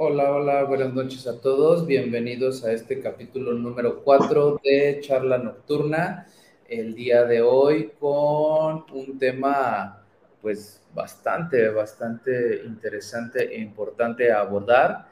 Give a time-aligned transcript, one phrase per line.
[0.00, 1.84] Hola, hola, buenas noches a todos.
[1.84, 6.24] Bienvenidos a este capítulo número 4 de Charla Nocturna.
[6.68, 10.04] El día de hoy con un tema
[10.40, 15.08] pues bastante, bastante interesante e importante a abordar,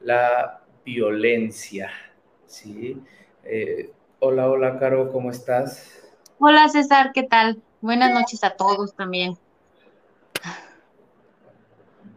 [0.00, 1.90] la violencia.
[2.46, 2.98] ¿sí?
[3.44, 6.02] Eh, hola, hola, Caro, ¿cómo estás?
[6.38, 7.60] Hola, César, ¿qué tal?
[7.82, 9.36] Buenas noches a todos también.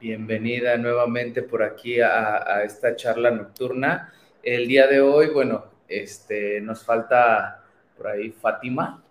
[0.04, 4.12] Bienvenida nuevamente por aquí a, esta charla nocturna.
[4.44, 7.64] El día de hoy, bueno, este, nos falta
[7.96, 9.02] por ahí Fátima.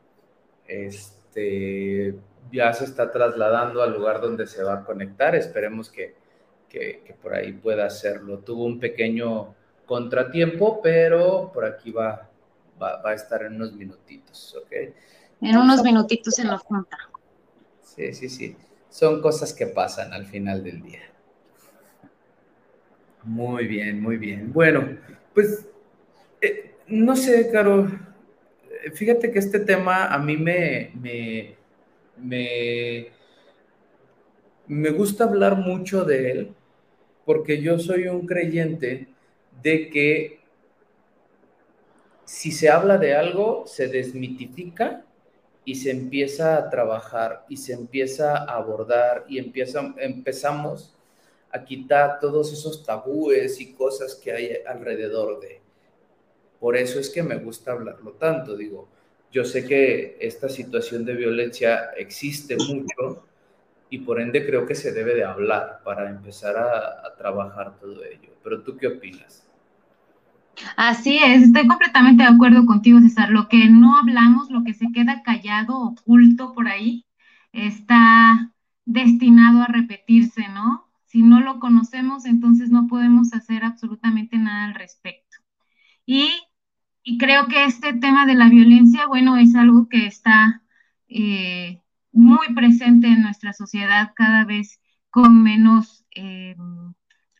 [0.68, 2.14] Este,
[2.52, 5.34] ya se está trasladando al lugar donde se va a conectar.
[5.34, 6.14] Esperemos que,
[7.22, 8.40] por ahí pueda hacerlo.
[8.40, 9.54] Tuvo un pequeño
[9.86, 12.28] contratiempo, pero por aquí va,
[12.80, 14.72] va, a estar en unos minutitos, ¿ok?
[15.40, 16.98] En unos minutitos en la junta.
[17.80, 18.54] Sí, sí, sí
[18.92, 21.00] son cosas que pasan al final del día.
[23.24, 24.52] Muy bien, muy bien.
[24.52, 24.98] Bueno,
[25.32, 25.66] pues
[26.42, 27.90] eh, no sé, Caro,
[28.92, 31.56] fíjate que este tema a mí me, me,
[32.18, 33.06] me,
[34.66, 36.54] me gusta hablar mucho de él
[37.24, 39.08] porque yo soy un creyente
[39.62, 40.40] de que
[42.26, 45.06] si se habla de algo, se desmitifica
[45.64, 50.94] y se empieza a trabajar y se empieza a abordar y empieza, empezamos
[51.50, 55.60] a quitar todos esos tabúes y cosas que hay alrededor de.
[56.58, 58.88] Por eso es que me gusta hablarlo tanto, digo,
[59.30, 63.26] yo sé que esta situación de violencia existe mucho
[63.88, 68.04] y por ende creo que se debe de hablar para empezar a, a trabajar todo
[68.04, 68.30] ello.
[68.42, 69.46] Pero tú qué opinas?
[70.76, 73.30] Así es, estoy completamente de acuerdo contigo, César.
[73.30, 77.06] Lo que no hablamos, lo que se queda callado, oculto por ahí,
[77.52, 78.52] está
[78.84, 80.88] destinado a repetirse, ¿no?
[81.06, 85.38] Si no lo conocemos, entonces no podemos hacer absolutamente nada al respecto.
[86.06, 86.30] Y,
[87.18, 90.62] creo que este tema de la violencia, bueno, es algo que está
[91.08, 91.80] eh,
[92.12, 94.80] muy presente en nuestra sociedad cada vez
[95.10, 96.04] con menos...
[96.14, 96.56] Eh,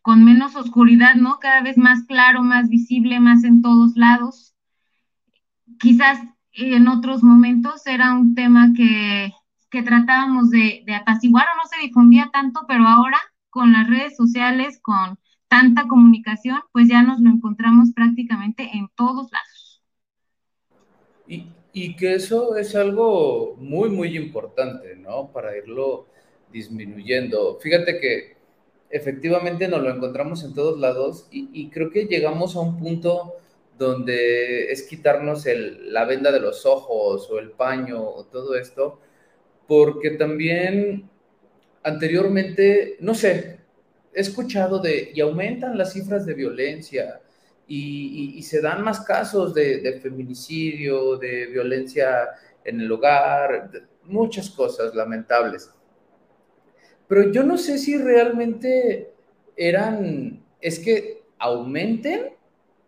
[0.02, 1.38] con menos oscuridad, ¿no?
[1.38, 4.54] Cada vez más claro, más visible, más en todos lados.
[5.78, 6.18] Quizás
[6.52, 9.32] en otros momentos era un tema que,
[9.84, 13.18] tratábamos de, de apaciguar o no se difundía tanto, pero ahora
[13.48, 15.18] con las redes sociales, con
[15.48, 19.82] tanta comunicación, pues ya nos lo encontramos prácticamente en todos lados.
[21.26, 25.30] Y, y, que eso es algo muy, muy importante, ¿no?
[25.32, 26.06] Para irlo
[26.50, 27.58] disminuyendo.
[27.60, 28.31] Fíjate que
[28.92, 33.34] efectivamente nos lo encontramos en todos lados y, creo que llegamos a un punto
[33.78, 39.00] donde es quitarnos la venda de los ojos o el paño o todo esto,
[39.66, 41.08] porque también
[41.82, 43.60] anteriormente, no sé,
[44.14, 47.20] he escuchado de, y aumentan las cifras de violencia
[47.66, 52.28] y, se dan más casos de, feminicidio, de violencia
[52.62, 53.70] en el hogar,
[54.04, 55.70] muchas cosas lamentables
[57.12, 59.12] pero yo no sé si realmente
[59.54, 62.30] eran, es que aumenten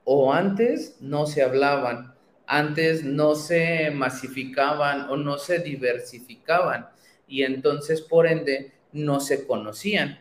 [0.04, 2.14] o antes no se hablaban,
[2.46, 6.88] antes no se masificaban o no se diversificaban
[7.28, 10.18] y entonces por ende no se conocían.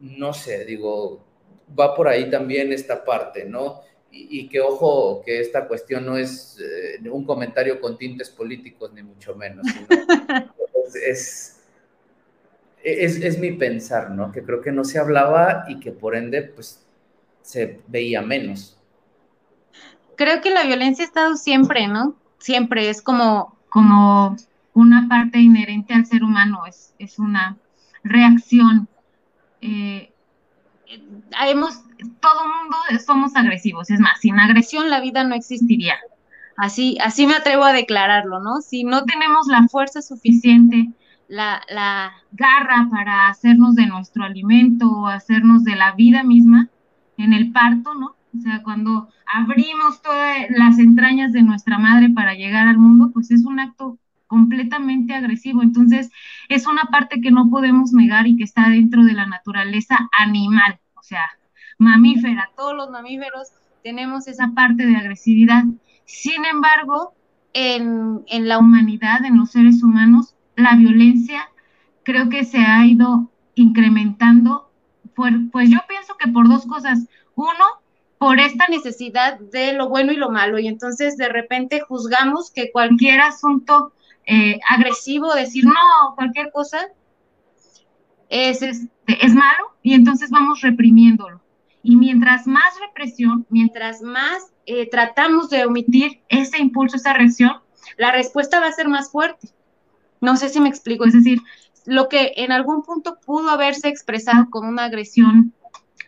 [0.00, 1.22] No sé, digo,
[1.78, 3.82] va por ahí también esta parte, ¿no?
[4.10, 9.02] Y, que ojo, que esta cuestión no es eh, un comentario con tintes políticos, ni
[9.02, 9.66] mucho menos.
[10.94, 11.61] es es,
[13.38, 14.32] mi pensar, ¿no?
[14.32, 16.84] Que creo que no se hablaba y que por ende, pues,
[17.42, 18.78] se veía menos.
[20.16, 22.16] Creo que la violencia ha estado siempre, ¿no?
[22.38, 24.36] Siempre es como, como
[24.74, 27.56] una parte inherente al ser humano, es, es una
[28.02, 28.88] reacción.
[29.60, 30.12] Eh,
[31.46, 31.82] hemos,
[32.20, 35.96] todo mundo somos agresivos, es más, sin agresión la vida no existiría.
[36.56, 38.60] Así, así me atrevo a declararlo, ¿no?
[38.60, 40.90] Si no tenemos la fuerza suficiente
[41.32, 46.68] la, garra para hacernos de nuestro alimento o hacernos de la vida misma
[47.16, 48.16] en el parto, ¿no?
[48.36, 53.30] O sea, cuando abrimos todas las entrañas de nuestra madre para llegar al mundo, pues
[53.30, 55.62] es un acto completamente agresivo.
[55.62, 56.10] Entonces,
[56.48, 60.80] es una parte que no podemos negar y que está dentro de la naturaleza animal,
[60.94, 61.24] o sea,
[61.78, 62.50] mamífera.
[62.56, 63.48] Todos los mamíferos
[63.82, 65.64] tenemos esa parte de agresividad.
[66.04, 67.14] Sin embargo,
[67.52, 71.48] en, en la humanidad, en los seres humanos, la violencia
[72.02, 74.70] creo que se ha ido incrementando,
[75.14, 77.06] pues yo pienso que por dos cosas.
[77.34, 77.64] Uno,
[78.18, 82.70] por esta necesidad de lo bueno y lo malo, y entonces de repente juzgamos que
[82.70, 83.92] cualquier asunto
[84.26, 86.78] eh, agresivo, decir no, cualquier cosa,
[88.28, 91.40] es, este, es malo, y entonces vamos reprimiéndolo.
[91.82, 97.54] Y mientras más represión, mientras más eh, tratamos de omitir ese impulso, esa reacción,
[97.96, 99.48] la respuesta va a ser más fuerte.
[100.22, 101.40] No sé si me explico, es decir,
[101.84, 105.52] lo que en algún punto pudo haberse expresado como una agresión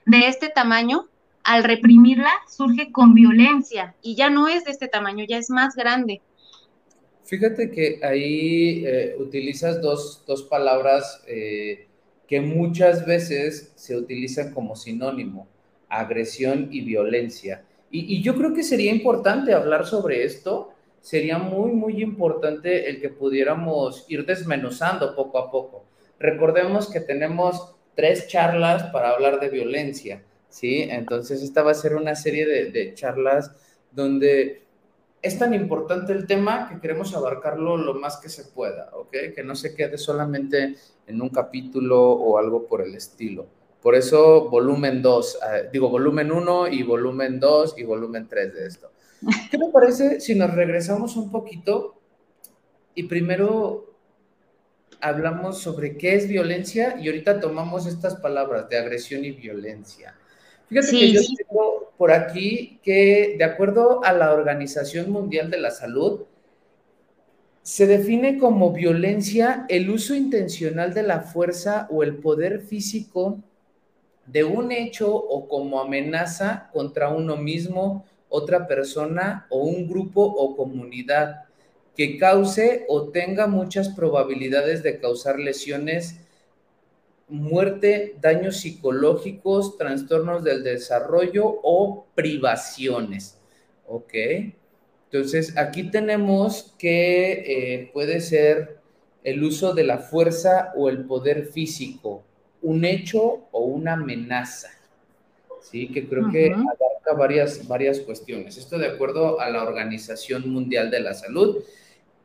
[0.07, 1.09] de este tamaño,
[1.43, 5.75] al reprimirla surge con violencia y ya no es de este tamaño, ya es más
[5.75, 6.23] grande.
[7.25, 11.89] Fíjate que ahí eh, utilizas dos, dos palabras eh,
[12.29, 15.49] que muchas veces se utilizan como sinónimo,
[15.89, 17.65] agresión y violencia.
[17.91, 20.74] Y, y, yo creo que sería importante hablar sobre esto,
[21.05, 25.85] sería muy, muy importante el que pudiéramos ir desmenuzando poco a poco.
[26.19, 30.81] Recordemos que tenemos tres charlas para hablar de violencia, ¿sí?
[30.89, 33.55] Entonces esta va a ser una serie de, de charlas
[33.93, 34.63] donde
[35.21, 39.15] es tan importante el tema que queremos abarcarlo lo más que se pueda, ¿ok?
[39.35, 40.75] Que no se quede solamente
[41.07, 43.47] en un capítulo o algo por el estilo.
[43.83, 48.67] Por eso volumen 2, eh, digo volumen 1 y volumen 2 y volumen 3 de
[48.67, 48.91] esto.
[49.51, 52.01] ¿Qué me parece si nos regresamos un poquito
[52.95, 53.95] y primero
[55.01, 60.15] hablamos sobre qué es violencia y ahorita tomamos estas palabras de agresión y violencia?
[60.69, 65.71] Fíjate que yo tengo por aquí que, de acuerdo a la Organización Mundial de la
[65.71, 66.23] Salud,
[67.63, 73.39] se define como violencia el uso intencional de la fuerza o el poder físico
[74.27, 80.57] de un hecho o como amenaza contra uno mismo, otra persona o un grupo o
[80.57, 81.45] comunidad
[81.97, 86.17] que cause o tenga muchas probabilidades de causar lesiones
[87.29, 93.39] muerte, daños psicológicos, trastornos del desarrollo o privaciones.
[93.87, 94.15] ¿Ok?
[95.11, 98.79] Entonces, aquí tenemos que eh, puede ser
[99.23, 102.25] el uso de la fuerza o el poder físico,
[102.63, 104.71] un hecho o una amenaza.
[105.71, 108.57] Sí, que creo que abarca varias, varias cuestiones.
[108.59, 111.65] Esto de acuerdo a la Organización Mundial de la Salud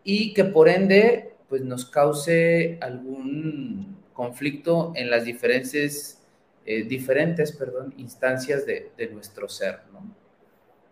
[0.04, 6.22] y que por ende, pues nos cause algún conflicto en las diferentes,
[6.66, 9.80] eh, diferentes perdón, instancias de, de, nuestro ser.
[9.94, 10.02] ¿no?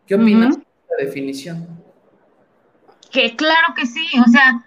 [0.06, 1.68] ¿Qué opinas de la definición?
[3.12, 4.67] Que claro que sí, o sea,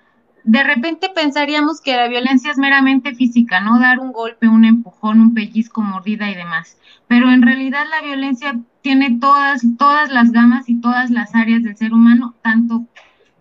[0.50, 3.78] de repente pensaríamos que la violencia es meramente física, ¿no?
[3.78, 6.76] Dar un golpe, un empujón, un pellizco, mordida y demás.
[7.06, 11.76] Pero en realidad la violencia tiene todas, todas las gamas y todas las áreas del
[11.76, 12.84] ser humano, tanto,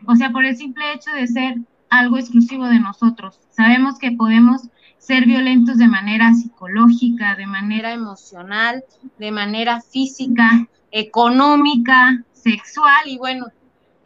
[0.06, 1.56] o sea, por el simple hecho de ser
[1.89, 3.39] algo exclusivo de nosotros.
[3.50, 4.69] Sabemos que podemos
[5.00, 8.83] ser violentos de manera psicológica, de manera emocional,
[9.17, 13.47] de manera física, económica, sexual y bueno,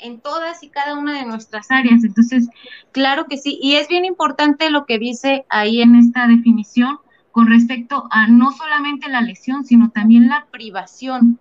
[0.03, 2.03] en todas y cada una de nuestras áreas.
[2.03, 2.50] Entonces,
[2.91, 3.57] claro que sí.
[3.61, 7.00] Y es bien importante lo que dice ahí en esta definición
[7.31, 11.39] con respecto a no solamente la lesión, sino también la privación,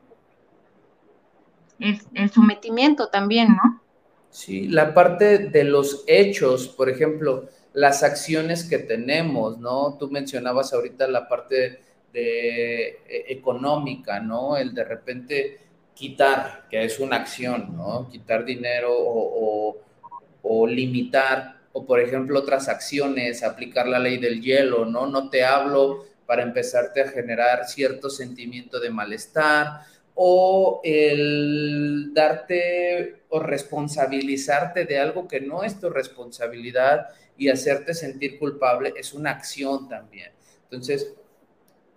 [1.79, 3.83] el, sometimiento también, ¿no?
[4.31, 9.99] Sí, la parte de los hechos, por ejemplo, las acciones que tenemos, ¿no?
[9.99, 11.83] Tú mencionabas ahorita la parte
[12.13, 14.57] de, e, económica, ¿no?
[14.57, 15.61] El de repente
[16.03, 18.09] quitar, que es una acción, ¿no?
[18.11, 25.07] Quitar dinero o, limitar, o por ejemplo otras acciones, aplicar la ley del hielo, ¿no?
[25.07, 29.83] No te hablo para empezarte a generar cierto sentimiento de malestar
[30.17, 38.41] o el darte o responsabilizarte de algo que no es tu responsabilidad y hacerte sentir
[38.41, 40.33] culpable es una acción también.
[40.65, 41.15] Entonces,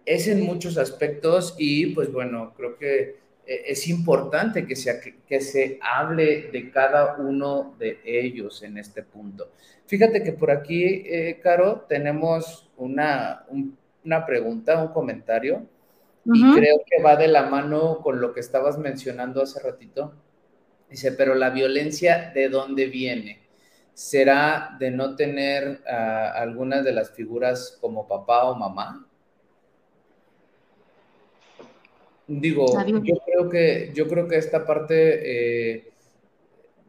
[0.05, 5.79] es en muchos aspectos y pues bueno, creo que es importante que se, que se
[5.81, 9.51] hable de cada uno de ellos en este punto.
[9.85, 13.45] Fíjate que por aquí, eh, Caro, tenemos una,
[14.03, 15.67] una pregunta, un comentario,
[16.25, 20.13] y creo que va de la mano con lo que estabas mencionando hace ratito.
[20.89, 23.45] Dice, pero la violencia, ¿de dónde viene?
[23.95, 29.07] será de no tener uh, algunas de las figuras como papá o mamá?
[32.27, 32.65] Digo,
[33.03, 35.91] yo creo que, yo creo que esta parte eh,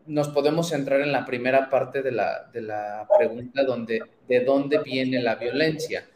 [0.07, 4.78] nos podemos centrar en la primera parte de la, de la pregunta donde de dónde
[4.83, 6.07] viene la violencia,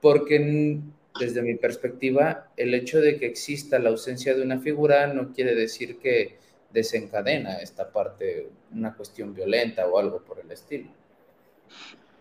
[0.00, 0.80] porque
[1.18, 5.54] desde mi perspectiva, el hecho de que exista la ausencia de una figura no quiere
[5.54, 6.38] decir que
[6.72, 10.88] desencadena esta parte, una cuestión violenta o algo por el estilo.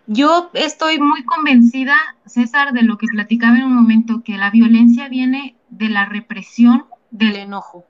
[0.08, 5.08] Yo estoy muy convencida, César, de lo que platicaba en un momento, que la violencia
[5.08, 7.86] viene de la represión del enojo.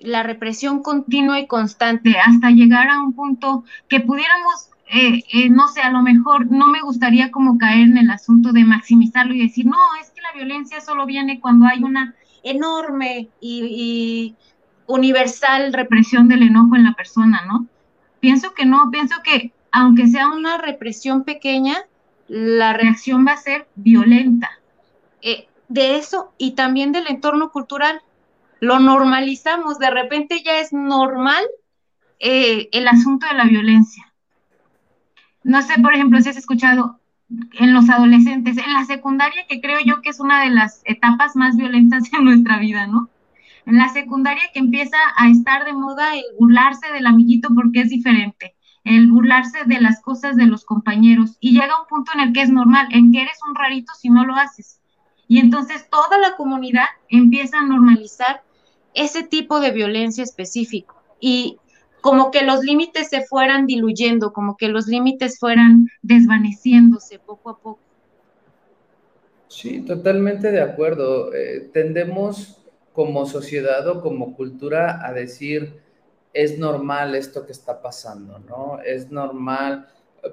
[0.00, 5.68] La represión continua y constante hasta llegar a un punto que pudiéramos, eh, eh, no
[5.68, 9.42] sé, a lo mejor no me gustaría como caer en el asunto de maximizarlo y
[9.42, 14.34] decir, no, es que la violencia solo viene cuando hay una enorme y,
[14.86, 17.66] universal represión del enojo en la persona, ¿no?
[18.18, 21.76] Pienso que no, pienso que aunque sea una represión pequeña,
[22.28, 24.50] la reacción va a ser violenta.
[25.22, 28.00] Eh, de eso y también del entorno cultural.
[28.60, 31.42] Lo normalizamos, de repente ya es normal
[32.20, 34.12] eh, el asunto de la violencia.
[35.42, 37.00] No sé, por ejemplo, si has escuchado
[37.54, 41.34] en los adolescentes, en la secundaria, que creo yo que es una de las etapas
[41.34, 43.08] más violentas en nuestra vida, ¿no?
[43.64, 47.88] En la secundaria que empieza a estar de moda el burlarse del amiguito porque es
[47.88, 52.32] diferente, el burlarse de las cosas de los compañeros y llega un punto en el
[52.32, 54.81] que es normal, en que eres un rarito si no lo haces.
[55.32, 58.42] Y entonces toda la comunidad empieza a normalizar
[58.92, 61.02] ese tipo de violencia específico.
[61.20, 61.58] Y
[62.02, 67.56] como que los límites se fueran diluyendo, como que los límites fueran desvaneciéndose poco a
[67.56, 67.78] poco.
[69.48, 71.32] Sí, totalmente de acuerdo.
[71.32, 72.58] Eh, tendemos
[72.92, 75.80] como sociedad o como cultura a decir,
[76.34, 78.80] es normal esto que está pasando, ¿no?
[78.84, 79.88] Es normal,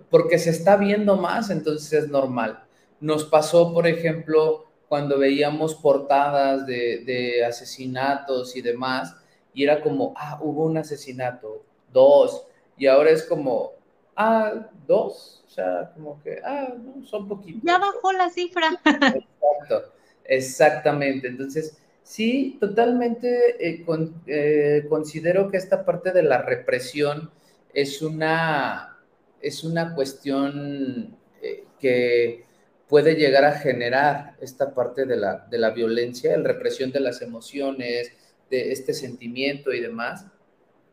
[0.10, 2.66] porque se está viendo más, entonces es normal.
[3.00, 9.16] Nos pasó, por ejemplo, cuando veíamos portadas de, de asesinatos y demás,
[9.54, 13.74] y era como, ah, hubo un asesinato, dos, y ahora es como,
[14.16, 17.62] ah, dos, o sea, como que, ah, no, son poquitos.
[17.64, 18.70] Ya bajó la cifra.
[18.86, 19.94] Exacto,
[20.26, 21.28] exactamente.
[21.28, 23.86] Entonces, sí, totalmente eh,
[24.28, 27.32] eh, considero que esta parte de la represión
[27.74, 28.98] es una,
[29.42, 32.46] es una cuestión eh, que
[32.90, 37.22] puede llegar a generar esta parte de la, de la violencia, la represión de las
[37.22, 38.12] emociones,
[38.50, 40.26] de este sentimiento y demás,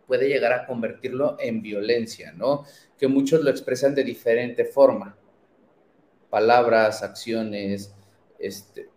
[0.06, 2.64] puede llegar a convertirlo en violencia, ¿no?
[2.98, 5.16] Que muchos lo expresan de diferente forma.
[6.28, 7.94] Palabras, acciones,
[8.38, 8.88] este,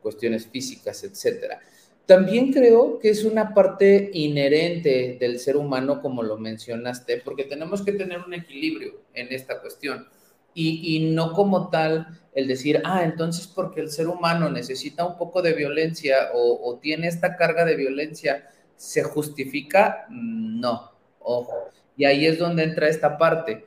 [0.00, 1.60] cuestiones físicas, etcétera.
[2.06, 7.82] También creo que es una parte inherente del ser humano, como lo mencionaste, porque tenemos
[7.82, 10.06] que tener un equilibrio en esta cuestión.
[10.54, 15.16] Y, y, no como tal el decir, ah, entonces porque el ser humano necesita un
[15.16, 20.06] poco de violencia o, o tiene esta carga de violencia, ¿Se justifica?
[20.10, 21.54] No, ojo.
[21.96, 23.66] Y ahí es donde entra esta parte.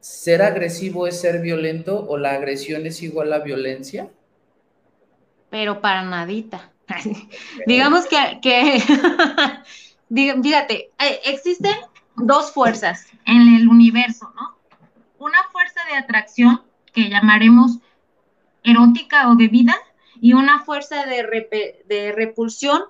[0.00, 4.10] ¿Ser agresivo es ser violento o la agresión es igual a violencia?
[5.50, 6.72] Pero para nadita.
[7.66, 8.82] Digamos que, que
[10.42, 11.76] fíjate, eh, existen
[12.16, 14.55] dos fuerzas en el universo, ¿no?
[15.18, 17.78] Una fuerza de atracción que llamaremos
[18.62, 19.76] erótica o de vida
[20.20, 22.82] y una fuerza de, repulsión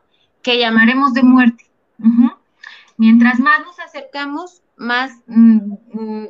[0.42, 1.66] que llamaremos de muerte.
[2.96, 6.28] Mientras más nos acercamos, más mm, mm,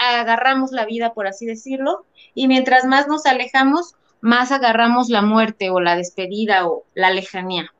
[0.00, 2.04] agarramos la vida, por así decirlo,
[2.34, 7.72] y mientras más nos alejamos, más agarramos la muerte o la despedida o la lejanía.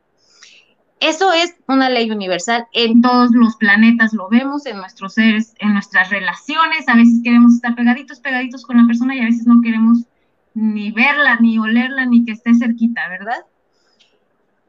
[1.00, 2.66] Eso es una ley universal.
[2.72, 6.88] En todos los planetas lo vemos, en nuestros seres, en nuestras relaciones.
[6.88, 10.04] A veces queremos estar pegaditos, pegaditos con la persona y a veces no queremos
[10.52, 13.46] ni verla, ni olerla, ni que esté cerquita, ¿verdad?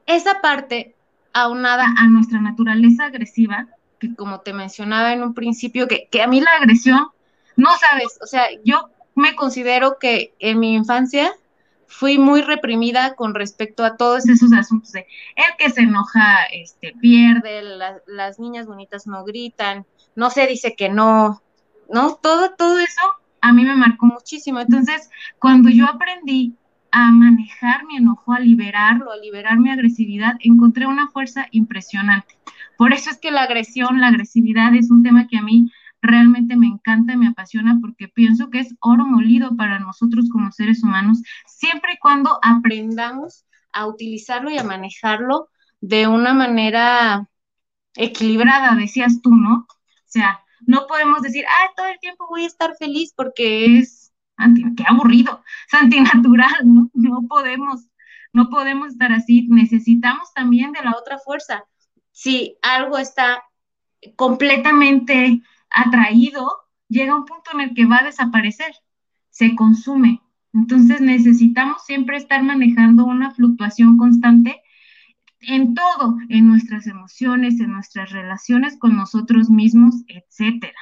[0.06, 0.96] Esa parte
[1.34, 3.68] aunada a nuestra naturaleza agresiva,
[4.00, 7.08] que como te mencionaba en un principio, que, a mí la agresión,
[7.58, 11.34] no sabes, o sea, yo me considero que en mi infancia
[11.92, 16.94] fui muy reprimida con respecto a todos esos asuntos de el que se enoja, este,
[17.02, 17.62] pierde,
[18.08, 21.42] las niñas bonitas no gritan, no se dice que no,
[21.90, 22.16] ¿no?
[22.16, 23.02] Todo, todo eso
[23.42, 24.62] a mí me marcó muchísimo.
[24.62, 26.56] Entonces, cuando yo aprendí
[26.92, 32.36] a manejar mi enojo, a liberarlo, a liberar mi agresividad, encontré una fuerza impresionante.
[32.78, 35.72] Por eso es que la agresión, la agresividad es un tema que a mí
[36.02, 40.52] realmente me encanta y me apasiona porque pienso que es oro molido para nosotros como
[40.52, 47.28] seres humanos, siempre y cuando aprendamos a utilizarlo y a manejarlo de una manera
[47.96, 49.68] equilibrada, decías tú, ¿no?
[49.70, 54.14] O sea, no podemos decir, ah, todo el tiempo voy a estar feliz porque es
[54.76, 56.90] qué aburrido, es antinatural, ¿no?
[56.94, 57.88] No podemos,
[58.34, 61.64] no podemos estar así, necesitamos también de la otra fuerza.
[62.12, 63.44] Si algo está
[64.16, 65.42] completamente
[65.72, 66.52] atraído,
[66.88, 68.74] llega un punto en el que va a desaparecer,
[69.30, 70.22] se consume.
[70.54, 74.62] Entonces necesitamos siempre estar manejando una fluctuación constante
[75.42, 80.78] en todo, en nuestras emociones, en nuestras relaciones con nosotros mismos, etcétera.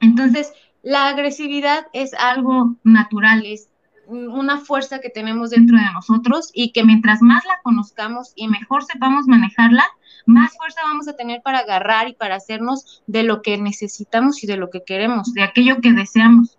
[0.00, 3.70] Entonces, la agresividad es algo natural, es
[4.06, 8.84] una fuerza que tenemos dentro de nosotros y que mientras más la conozcamos y mejor
[8.84, 9.84] sepamos manejarla,
[10.26, 14.46] más fuerza vamos a tener para agarrar y para hacernos de lo que necesitamos y
[14.46, 16.58] de lo que queremos, de aquello que deseamos.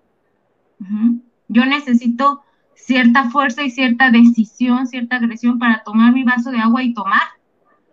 [1.49, 2.43] Yo necesito
[2.75, 7.27] cierta fuerza y cierta decisión, cierta agresión para tomar mi vaso de agua y tomar.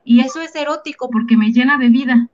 [0.04, 2.28] Y eso es erótico porque me llena de vida.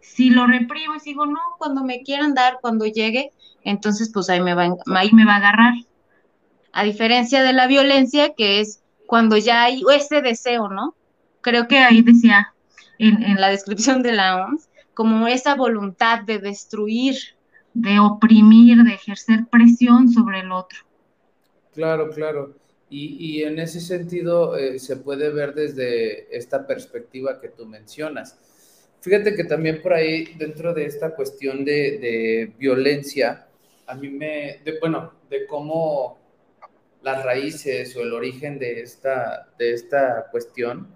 [0.00, 3.30] Si lo reprimo y sigo, no, cuando me quieran dar, cuando llegue,
[3.62, 5.74] entonces pues ahí me va, ahí me va a agarrar.
[6.72, 10.94] A diferencia de la violencia, que es cuando ya hay ese deseo, ¿no?
[11.40, 12.54] Creo que ahí decía
[12.98, 17.16] en, en la descripción de la OMS, como esa voluntad de destruir,
[17.72, 20.78] de oprimir, de ejercer presión sobre el otro.
[21.72, 22.56] Claro, claro.
[22.90, 28.36] Y, en ese sentido eh, se puede ver desde esta perspectiva que tú mencionas.
[29.00, 33.46] Fíjate que también por ahí, dentro de esta cuestión de, violencia,
[33.86, 36.18] a mí me, de, bueno, de cómo
[37.02, 40.88] las raíces o el origen de esta, de esta cuestión,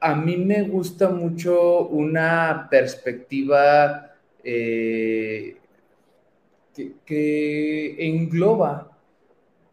[0.00, 5.56] a mí me gusta mucho una perspectiva eh,
[7.06, 8.90] que, engloba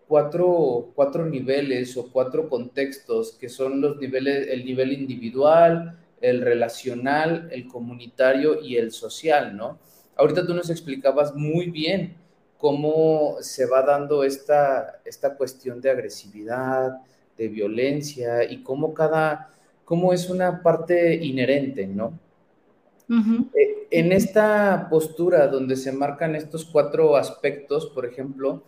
[0.07, 7.49] cuatro, cuatro, niveles o cuatro contextos, que son los niveles, el nivel individual, el relacional,
[7.51, 9.79] el comunitario y el social, ¿no?
[10.15, 12.15] Ahorita tú nos explicabas muy bien
[12.57, 16.99] cómo se va dando esta, esta cuestión de agresividad,
[17.37, 19.49] de violencia y cómo cada,
[19.85, 22.19] cómo es una parte inherente, ¿no?
[23.09, 28.63] Eh, en esta postura donde se marcan estos cuatro aspectos, por ejemplo,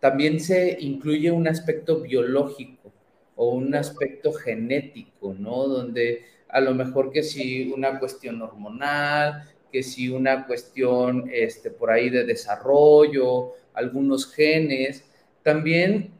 [0.00, 2.92] también se incluye un aspecto biológico
[3.36, 5.66] o un aspecto genético, ¿no?
[5.66, 11.90] Donde a lo mejor que si una cuestión hormonal, que si una cuestión este, por
[11.90, 15.04] ahí de desarrollo, algunos genes,
[15.42, 16.10] también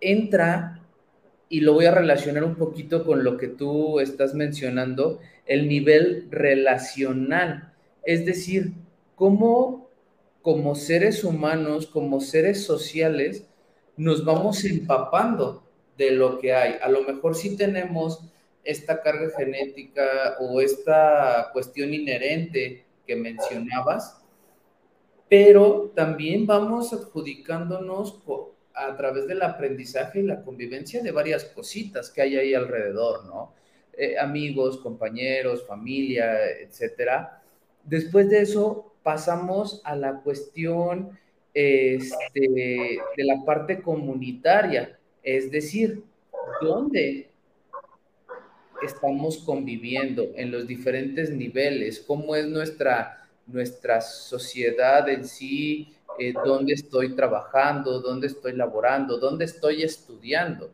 [0.00, 0.80] entra,
[1.48, 6.28] y lo voy a relacionar un poquito con lo que tú estás mencionando, el nivel
[6.30, 7.72] relacional,
[8.04, 8.72] es decir,
[9.14, 9.88] cómo
[10.42, 13.46] como seres humanos, como seres sociales,
[13.96, 15.64] nos vamos empapando
[15.96, 16.76] de lo que hay.
[16.80, 18.24] A lo mejor sí tenemos
[18.64, 24.22] esta carga genética o esta cuestión inherente que mencionabas,
[25.28, 28.12] pero también vamos adjudicándonos
[28.78, 33.52] a través del aprendizaje y la convivencia de varias cositas que hay ahí alrededor, ¿no?
[33.96, 37.42] Eh, amigos, compañeros, familia, etcétera.
[37.82, 41.18] Después de eso pasamos a la cuestión
[41.52, 46.04] este, de la parte comunitaria, es decir,
[46.60, 47.28] ¿dónde
[48.82, 56.74] estamos conviviendo en los diferentes niveles, cómo es nuestra, nuestra sociedad en sí, eh, dónde
[56.74, 60.72] estoy trabajando, dónde estoy laborando, dónde estoy estudiando.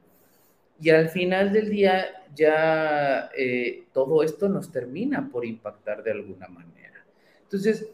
[0.81, 6.49] Y al final del día ya eh, todo esto nos termina por impactar de alguna
[6.49, 7.05] manera.
[7.43, 7.89] Entonces,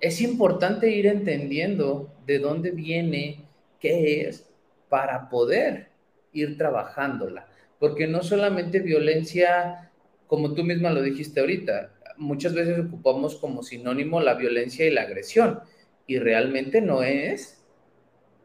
[0.00, 3.44] es importante ir entendiendo de dónde viene,
[3.80, 4.48] qué es,
[4.88, 5.88] para poder
[6.32, 7.46] ir trabajándola
[7.78, 9.90] porque no solamente violencia,
[10.26, 15.02] como tú misma lo dijiste ahorita, muchas veces ocupamos como sinónimo la violencia y la
[15.02, 15.60] agresión,
[16.06, 17.62] y realmente no es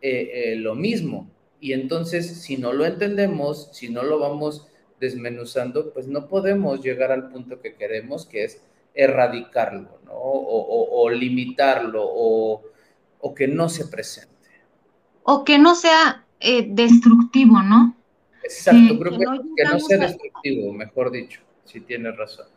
[0.02, 1.30] eh, eh, lo mismo.
[1.60, 4.68] Y entonces, si no lo entendemos, si no lo vamos
[5.00, 8.62] desmenuzando, pues no podemos llegar al punto que queremos, que es
[8.94, 10.12] erradicarlo, ¿no?
[10.14, 12.64] O, limitarlo, o,
[13.36, 14.32] que no se presente.
[15.24, 17.96] O que no sea eh, destructivo, ¿no?
[18.44, 22.48] Exacto, creo que, no, sea destructivo, mejor dicho, si tienes razón.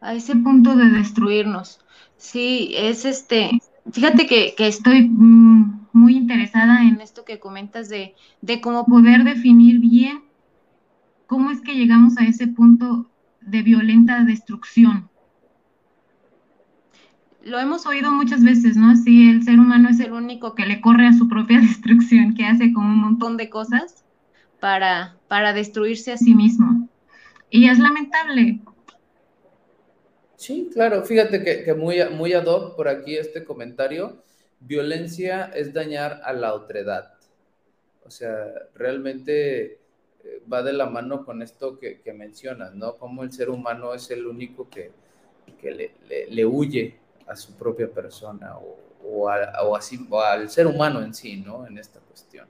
[0.00, 1.80] A ese punto de destruirnos.
[2.16, 3.50] Sí, es este,
[3.92, 9.78] fíjate que, estoy mm, muy interesada en esto que comentas de, de cómo poder definir
[9.80, 10.26] bien
[11.26, 15.08] cómo es que llegamos a ese punto de violenta destrucción.
[17.42, 18.96] Lo hemos oído muchas veces, ¿no?
[18.96, 22.44] Si el ser humano es el único que le corre a su propia destrucción, que
[22.44, 24.04] hace como un montón de cosas
[24.60, 26.88] para, para destruirse a sí mismo.
[27.50, 28.60] Y es lamentable.
[30.36, 34.22] Sí, claro, fíjate que, muy, muy ad hoc por aquí este comentario.
[34.60, 37.14] Violencia es dañar a la otredad.
[38.04, 39.80] O sea, realmente
[40.24, 42.96] eh, va de la mano con esto que, mencionas, ¿no?
[42.96, 44.92] Como el ser humano es el único que,
[45.62, 46.96] le, huye
[47.26, 51.66] a su propia persona o, o, o, así, o al ser humano en sí, ¿no?
[51.66, 52.46] En esta cuestión.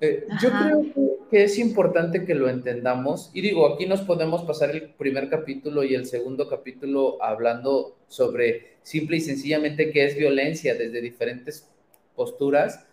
[0.00, 3.30] Eh, yo creo que, es importante que lo entendamos.
[3.34, 8.78] Y digo, aquí nos podemos pasar el primer capítulo y el segundo capítulo hablando sobre
[8.82, 11.68] simple y sencillamente qué es violencia desde diferentes
[12.14, 12.86] posturas.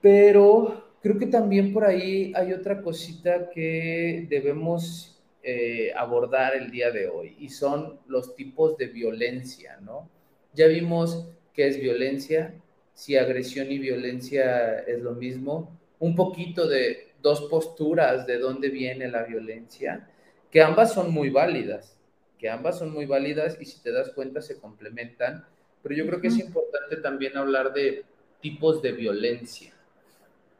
[0.00, 6.90] Pero creo que también por ahí hay otra cosita que debemos eh, abordar el día
[6.90, 10.10] de hoy y son los tipos de violencia, ¿no?
[10.54, 12.54] Ya vimos qué es violencia,
[12.96, 19.06] si agresión y violencia es lo mismo, un poquito de dos posturas de dónde viene
[19.08, 20.08] la violencia,
[20.50, 21.98] que ambas son muy válidas,
[22.38, 25.44] que ambas son muy válidas y si te das cuenta se complementan,
[25.82, 28.06] pero yo creo que es importante también hablar de
[28.40, 29.74] tipos de violencia.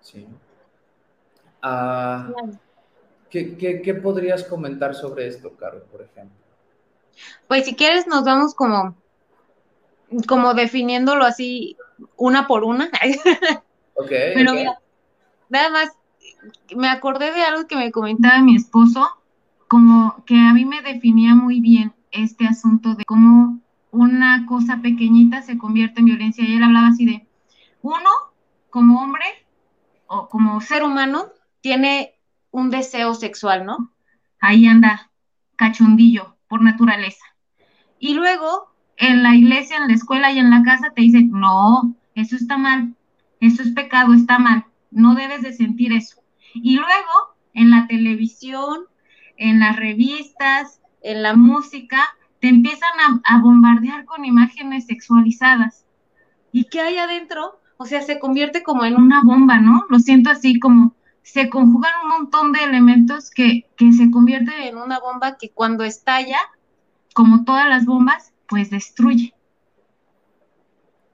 [0.03, 0.27] ¿sí?
[1.63, 2.31] Ah,
[3.31, 6.37] ¿qué, podrías comentar sobre esto, Caro, por ejemplo?
[7.49, 8.95] Pues si quieres nos vamos como,
[10.29, 11.79] como definiéndolo así
[12.17, 12.91] una por una.
[13.99, 14.11] Ok.
[14.35, 14.79] Pero mira,
[15.49, 15.97] nada más
[16.77, 19.09] me acordé de algo que me comentaba mi esposo,
[19.69, 25.43] como que a mí me definía muy bien este asunto de cómo una cosa pequeñita
[25.43, 26.45] se convierte en violencia.
[26.45, 27.27] Y él hablaba así de,
[27.83, 28.11] uno,
[28.71, 29.25] como hombre
[30.07, 31.29] o como ser humano,
[31.61, 32.15] tiene
[32.51, 33.93] un deseo sexual, ¿no?
[34.41, 35.11] Ahí anda,
[35.57, 37.25] cachondillo, por naturaleza.
[37.99, 41.95] Y luego, en la iglesia, en la escuela y en la casa te dicen, no,
[42.15, 42.95] eso está mal,
[43.41, 46.23] eso es pecado, está mal, no debes de sentir eso.
[46.55, 48.85] Y luego, en la televisión,
[49.37, 51.99] en las revistas, en la música,
[52.41, 52.91] te empiezan
[53.25, 55.85] a, bombardear con imágenes sexualizadas.
[56.53, 57.61] ¿Y qué hay adentro?
[57.77, 59.85] O sea, se convierte como en una bomba, ¿no?
[59.91, 64.79] Lo siento así como se conjugan un montón de elementos que, que se convierten en
[64.79, 66.39] una bomba que cuando estalla,
[67.15, 69.35] como todas las bombas, pues destruye.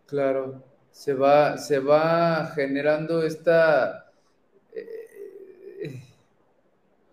[0.07, 4.13] Claro, se va, se va generando esta,
[4.75, 6.01] eh,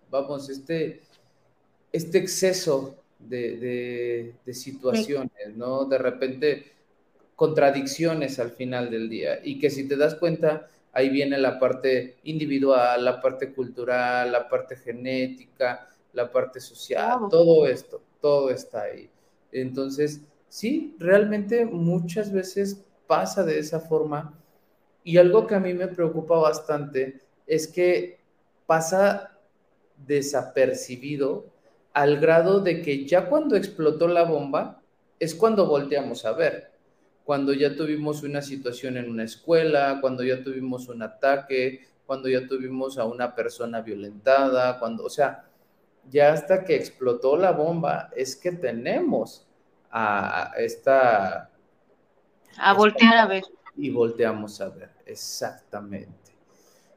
[0.10, 1.02] vamos, este,
[1.92, 5.86] este exceso de, situaciones, ¿no?
[5.86, 6.72] De repente
[7.36, 12.18] contradicciones al final del día y que si te das cuenta, ahí viene la parte
[12.24, 19.10] individual, la parte cultural, la parte genética, la parte social, todo esto, todo está ahí.
[19.52, 24.34] Entonces, sí, realmente muchas veces pasa de esa forma.
[25.04, 28.20] Y algo que a mí me preocupa bastante es que
[28.66, 29.38] pasa
[30.06, 31.48] desapercibido
[31.94, 34.82] al grado de que ya cuando explotó la bomba
[35.20, 36.72] es cuando volteamos a ver,
[37.26, 42.48] cuando ya tuvimos una situación en una escuela, cuando ya tuvimos un ataque, cuando ya
[42.48, 45.49] tuvimos a una persona violentada, cuando, o sea,
[46.10, 49.48] ya hasta que explotó la bomba es que tenemos
[49.92, 51.50] a esta...
[52.58, 53.44] A voltear a ver.
[53.76, 56.34] Y volteamos a ver, exactamente.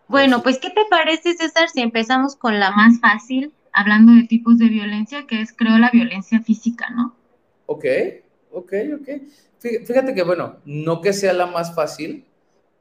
[0.09, 3.53] Bueno, pues, ¿qué te parece, César, si empezamos con la más fácil?
[3.73, 7.17] hablando de tipos de violencia, que es creo la violencia física, ¿no?
[7.67, 7.85] Ok,
[8.53, 9.09] ok, ok.
[9.59, 12.25] Fíjate que, bueno, no que sea la más fácil,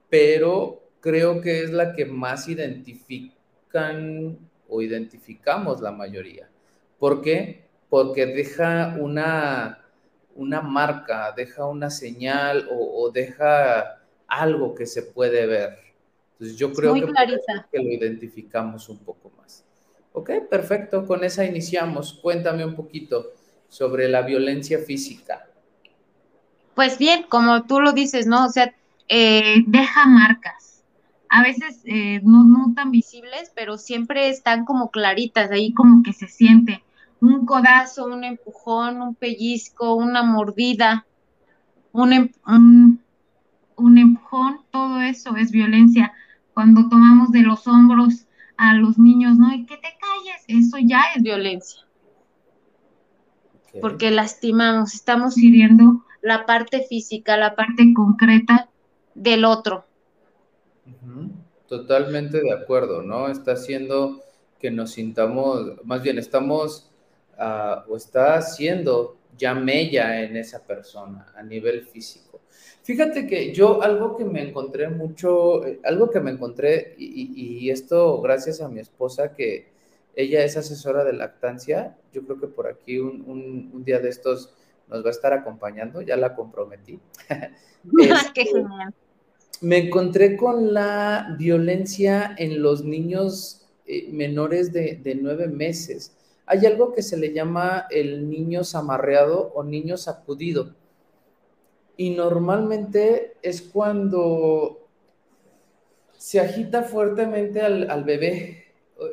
[0.10, 4.38] pero creo que es la que más identifican
[4.72, 6.50] o identificamos la mayoría.
[6.98, 7.66] ¿Por qué?
[7.90, 9.86] Porque deja una,
[10.36, 15.78] una marca, deja una señal o, deja algo que se puede ver.
[16.34, 17.02] Entonces yo creo que,
[17.72, 19.66] que lo identificamos un poco más.
[20.14, 21.06] Ok, perfecto.
[21.06, 22.14] Con esa iniciamos.
[22.22, 23.34] Cuéntame un poquito
[23.68, 25.48] sobre la violencia física.
[26.76, 28.46] Pues bien, como tú lo dices, ¿no?
[28.46, 28.74] O sea,
[29.10, 30.71] eh, deja marcas.
[31.34, 36.12] A veces eh, no, no tan visibles, pero siempre están como claritas, ahí como que
[36.12, 36.84] se siente
[37.22, 41.06] un codazo, un empujón, un pellizco, una mordida,
[41.94, 43.02] un, em, un,
[43.78, 46.12] un empujón, todo eso es violencia.
[46.54, 48.26] Cuando tomamos de los hombros
[48.58, 49.54] a los niños, ¿no?
[49.54, 51.82] Y que te calles, eso ya es violencia.
[53.80, 58.68] Porque lastimamos, estamos hiriendo la parte física, la parte concreta
[59.16, 59.86] del otro.
[61.68, 63.30] Totalmente de acuerdo, ¿no?
[63.30, 64.22] Está haciendo
[64.60, 66.92] que nos sintamos, más bien estamos,
[67.40, 72.42] uh, o está haciendo ya mella en esa persona a nivel físico.
[72.84, 78.22] Fíjate que yo algo que me encontré mucho, eh, algo que me encontré, y, esto
[78.22, 79.72] gracias a mi esposa, que
[80.16, 84.54] ella es asesora de lactancia, yo creo que por aquí un, día de estos
[84.90, 87.00] nos va a estar acompañando, ya la comprometí.
[88.36, 88.94] Qué genial.
[89.62, 96.18] Me encontré con la violencia en los niños eh, menores de, nueve meses.
[96.46, 100.76] Hay algo que se le llama el niño zamarreado o niño sacudido
[101.96, 104.88] y normalmente es cuando
[106.18, 108.66] se agita fuertemente al, bebé.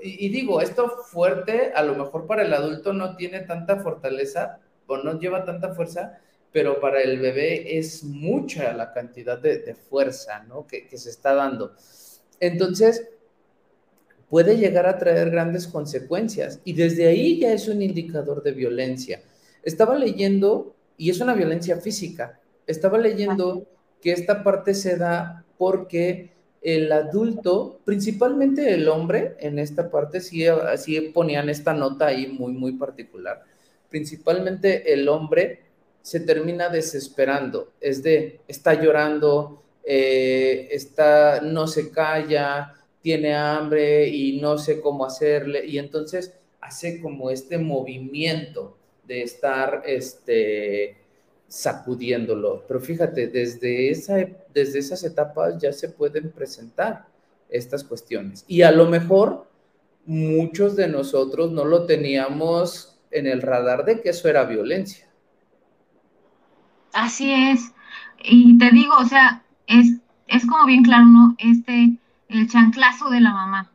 [0.02, 4.96] Y, digo, esto fuerte, a lo mejor para el adulto no tiene tanta fortaleza o
[4.98, 6.20] no lleva tanta fuerza,
[6.52, 10.66] pero para el bebé es mucha la cantidad de, fuerza ¿no?
[10.66, 11.74] que, que se está dando.
[12.40, 13.08] Entonces,
[14.28, 19.22] puede llegar a traer grandes consecuencias y desde ahí ya es un indicador de violencia.
[19.62, 23.66] Estaba leyendo, y es una violencia física, estaba leyendo
[24.00, 26.30] que esta parte se da porque
[26.60, 32.52] el adulto, principalmente el hombre, en esta parte sí, así ponían esta nota ahí muy,
[32.52, 33.44] muy particular,
[33.88, 35.62] principalmente el hombre
[36.02, 44.40] se termina desesperando, es de, está llorando, eh, está, no se calla, tiene hambre y
[44.40, 50.96] no sé cómo hacerle, y entonces hace como este movimiento de estar, este,
[51.48, 52.64] sacudiéndolo.
[52.68, 54.16] Pero fíjate, desde, esa,
[54.52, 57.06] desde esas etapas ya se pueden presentar
[57.48, 58.44] estas cuestiones.
[58.46, 59.46] Y a lo mejor
[60.04, 65.07] muchos de nosotros no lo teníamos en el radar de que eso era violencia.
[66.98, 67.72] Así es.
[68.24, 71.36] Y te digo, o sea, es, es como bien claro, ¿no?
[71.38, 71.96] Este,
[72.28, 73.70] el chanclazo de la mamá.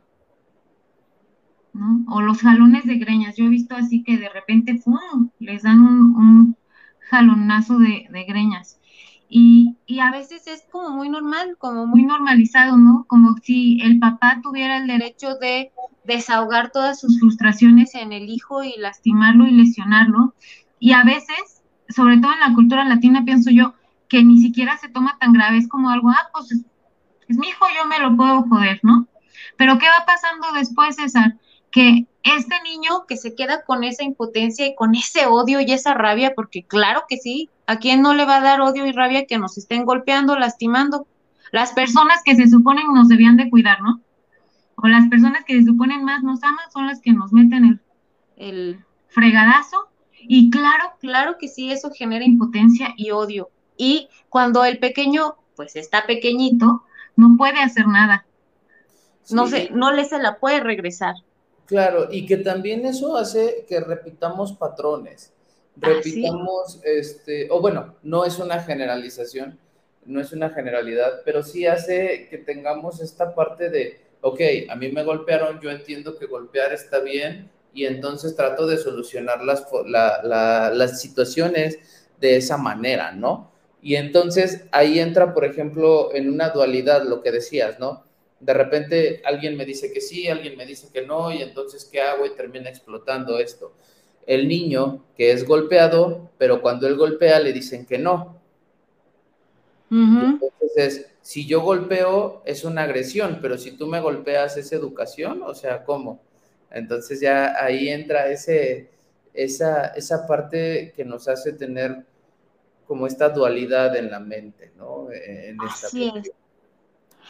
[1.72, 2.04] ¿no?
[2.08, 3.34] O los jalones de greñas.
[3.36, 5.30] Yo he visto así que de repente, ¡pum!
[5.38, 6.56] les dan un
[7.08, 8.78] jalonazo de, greñas.
[9.26, 13.06] Y, a veces es como muy normal, como muy normalizado, ¿no?
[13.08, 15.72] Como si el papá tuviera el derecho de
[16.04, 20.34] desahogar todas sus frustraciones en el hijo y lastimarlo y lesionarlo.
[20.78, 21.63] Y a veces,
[21.94, 23.74] sobre todo en la cultura latina, pienso yo,
[24.08, 26.52] que ni siquiera se toma tan grave, es como algo, ah, pues
[27.28, 29.06] es, mi hijo, yo me lo puedo joder, ¿no?
[29.56, 31.36] Pero ¿qué va pasando después, César?
[31.70, 35.94] Que este niño que se queda con esa impotencia y con ese odio y esa
[35.94, 39.26] rabia, porque claro que sí, ¿a quién no le va a dar odio y rabia
[39.26, 41.06] que nos estén golpeando, lastimando?
[41.50, 44.00] Las personas que se suponen nos debían de cuidar, ¿no?
[44.76, 47.80] O las personas que se suponen más nos aman son las que nos meten el,
[48.36, 49.88] el fregadazo.
[50.28, 53.50] Y claro, claro que sí, eso genera impotencia y odio.
[53.76, 56.82] Y cuando el pequeño, pues está pequeñito,
[57.16, 58.26] no puede hacer nada.
[59.30, 61.14] No, se, no le se la puede regresar.
[61.66, 65.32] Claro, y que también eso hace que repitamos patrones,
[65.80, 69.58] ah, repitamos, este, o bueno, no es una generalización,
[70.04, 74.92] no es una generalidad, pero sí hace que tengamos esta parte de, ok, a mí
[74.92, 81.00] me golpearon, yo entiendo que golpear está bien y entonces trato de solucionar las, las
[81.00, 81.78] situaciones
[82.20, 83.50] de esa manera, ¿no?
[83.82, 88.04] Y entonces ahí entra, por ejemplo, en una dualidad lo que decías, ¿no?
[88.44, 92.00] de repente alguien me dice que sí, alguien me dice que no, y entonces, ¿qué
[92.00, 92.26] hago?
[92.26, 93.72] Y termina explotando esto.
[94.26, 98.40] El niño que es golpeado, pero cuando él golpea le dicen que no.
[99.90, 105.54] Entonces, si yo golpeo es una agresión, pero si tú me golpeas es educación, o
[105.54, 106.20] sea, ¿cómo?
[106.74, 108.90] Entonces ya ahí entra ese,
[109.32, 112.04] esa, esa parte que nos hace tener
[112.86, 115.08] como esta dualidad en la mente, ¿no?
[115.10, 116.30] En esta Así es.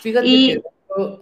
[0.00, 0.62] Fíjate que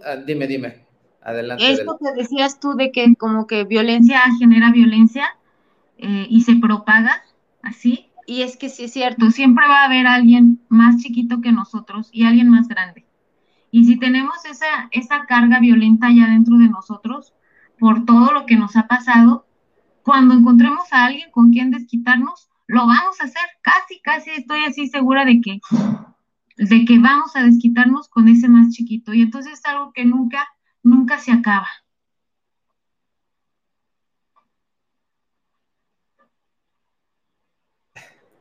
[0.05, 0.87] Ah, dime, dime.
[1.23, 1.71] Adelante.
[1.71, 5.25] Esto que decías tú de que como que violencia genera violencia
[5.99, 7.23] eh, y se propaga
[7.63, 8.11] así.
[8.27, 12.09] Y es que sí es cierto, siempre va a haber alguien más chiquito que nosotros
[12.13, 13.05] y alguien más grande.
[13.71, 17.35] Y si tenemos esa, esa carga violenta ya dentro de nosotros,
[17.83, 19.45] por todo lo que nos ha pasado,
[20.05, 23.43] cuando encontremos a alguien con quien desquitarnos, lo vamos a hacer.
[23.61, 25.61] Casi, casi estoy así segura de que
[26.59, 29.13] de que vamos a desquitarnos con ese más chiquito.
[29.13, 30.47] Y entonces es algo que nunca,
[30.85, 31.67] nunca se acaba.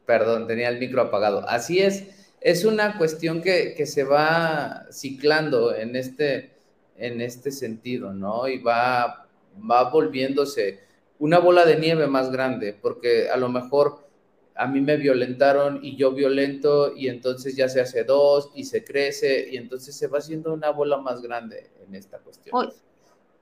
[0.05, 1.49] Perdón, tenía el micro apagado.
[1.49, 6.51] Así es, es una cuestión que, que se va ciclando en este,
[6.95, 8.47] en este sentido, ¿no?
[8.47, 9.20] Y va,
[9.69, 10.79] va volviéndose
[11.19, 14.07] una bola de nieve más grande, porque a lo mejor
[14.55, 18.83] a mí me violentaron y yo violento y entonces ya se hace dos y se
[18.83, 22.71] crece y entonces se va haciendo una bola más grande en esta cuestión.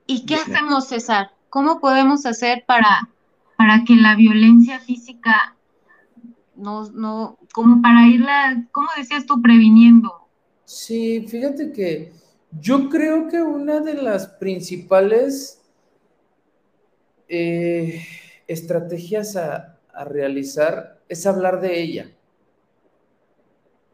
[0.05, 1.31] ¿Y qué hacemos, César?
[1.49, 3.09] ¿Cómo podemos hacer para,
[3.57, 5.55] para que la violencia física
[6.55, 10.13] no, no, como para irla, ¿cómo decías tú, previniendo?
[10.65, 12.11] Sí, fíjate que
[12.59, 15.58] yo creo que una de las principales
[17.29, 18.05] eh,
[18.47, 22.11] estrategias a, a realizar es hablar de ella.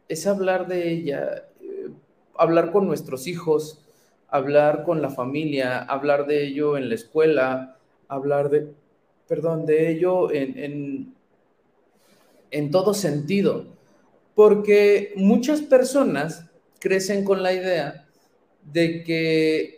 [0.08, 1.90] Es hablar de ella, eh,
[2.38, 3.86] hablar con nuestros hijos,
[4.28, 8.74] hablar con la familia, hablar de ello en la escuela, hablar de,
[9.28, 11.16] perdón, de ello en, en,
[12.52, 13.66] en todo sentido.
[14.36, 16.46] Porque muchas personas
[16.80, 18.06] crecen con la idea
[18.64, 19.75] de que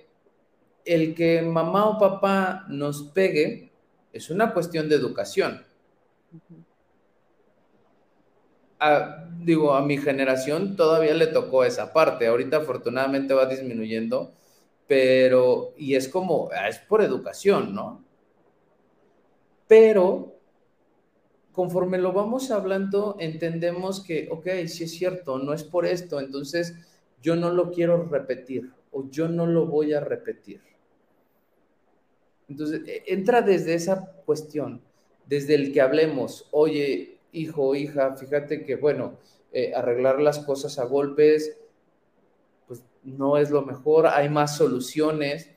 [0.87, 3.71] el que mamá o papá nos pegue
[4.13, 5.67] es una cuestión de educación
[9.39, 12.27] digo, a mi generación todavía le tocó esa parte.
[12.27, 14.33] Ahorita afortunadamente va disminuyendo,
[14.87, 18.03] pero, y es como, ah, es por educación, ¿no?
[19.67, 20.35] Pero
[21.51, 26.75] conforme lo vamos hablando, entendemos que, ok, sí es cierto, no es por esto, entonces
[27.21, 30.61] yo no lo quiero repetir o yo no lo voy a repetir.
[32.49, 34.81] Entonces, e, entra desde esa cuestión,
[35.25, 39.17] desde el que hablemos, oye, hijo, hija, fíjate que, bueno,
[39.51, 41.57] eh, arreglar las cosas a golpes,
[42.67, 45.49] pues no es lo mejor, hay más soluciones,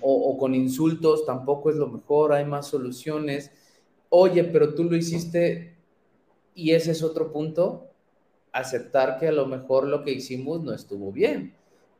[0.00, 3.52] o, o con insultos tampoco es lo mejor, hay más soluciones.
[4.08, 5.76] Oye, pero tú lo hiciste
[6.54, 7.90] y ese es otro punto,
[8.52, 11.55] aceptar que a lo mejor lo que hicimos no estuvo bien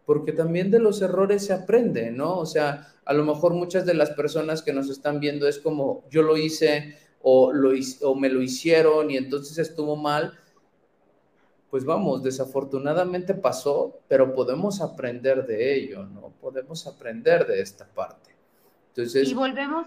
[0.07, 2.39] porque también de los errores se aprende, ¿no?
[2.39, 6.05] O sea, a lo mejor muchas de las personas que nos están viendo es como
[6.11, 10.39] yo lo hice o, lo, o me lo hicieron y entonces estuvo mal.
[11.71, 16.33] Pues vamos, desafortunadamente pasó, pero podemos aprender de ello, ¿no?
[16.41, 18.31] Podemos aprender de esta parte.
[18.91, 19.87] Entonces, y volvemos,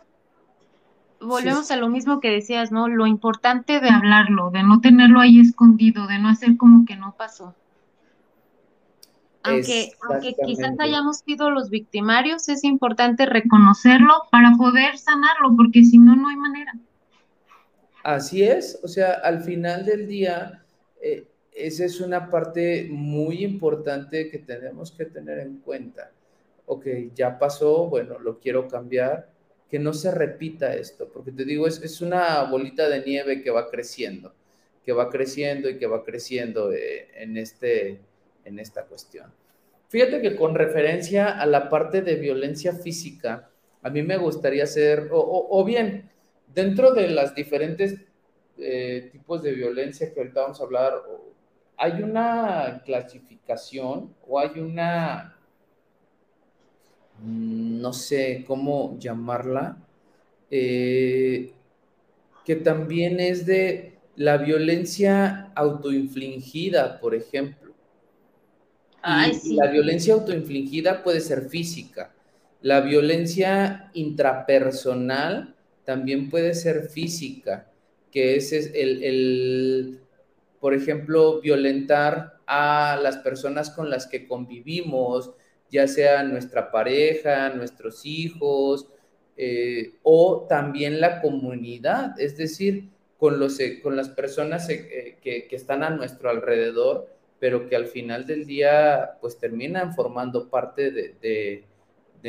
[1.22, 2.90] volvemos a lo mismo que decías, ¿no?
[2.90, 7.16] Lo importante de hablarlo, de no tenerlo ahí escondido, de no hacer como que no
[7.18, 7.56] pasó.
[9.44, 15.98] Aunque, aunque quizás hayamos sido los victimarios, es importante reconocerlo para poder sanarlo, porque si
[15.98, 16.74] no, no hay manera.
[18.04, 20.64] Así es, o sea, al final del día,
[21.02, 26.12] eh, esa es una parte muy importante que tenemos que tener en cuenta.
[26.66, 29.30] Ok, ya pasó, bueno, lo quiero cambiar,
[29.70, 33.52] que no se repita esto, porque te digo, es, es una bolita de nieve que
[33.52, 34.34] va creciendo,
[34.84, 38.00] que va creciendo y que va creciendo eh, en este
[38.50, 39.32] en esta cuestión.
[39.88, 43.50] Fíjate que con referencia a la parte de violencia física,
[43.82, 46.10] a mí me gustaría hacer, o, bien,
[46.54, 47.96] dentro de las diferentes
[48.58, 50.94] eh, tipos de violencia que ahorita vamos a hablar,
[51.78, 55.38] hay una clasificación o hay una,
[57.24, 59.78] mm, no sé cómo llamarla,
[60.52, 61.54] eh,
[62.46, 67.69] que también es de la violencia autoinfligida, por ejemplo.
[69.04, 72.12] La violencia autoinfligida puede ser física.
[72.62, 77.72] La violencia intrapersonal también puede ser física,
[78.12, 80.00] que es el, el,
[80.60, 85.32] por ejemplo, violentar a las personas con las que convivimos,
[85.72, 88.88] ya sea nuestra pareja, nuestros hijos,
[89.38, 95.56] eh, o también la comunidad, es decir, con, los, con las personas eh, que, que
[95.56, 101.66] están a nuestro alrededor pero que al final del día pues terminan formando parte de,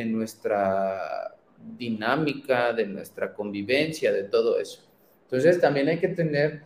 [0.06, 1.34] nuestra
[1.76, 4.82] dinámica, de nuestra convivencia, de todo eso.
[5.24, 6.62] Entonces también hay que tener,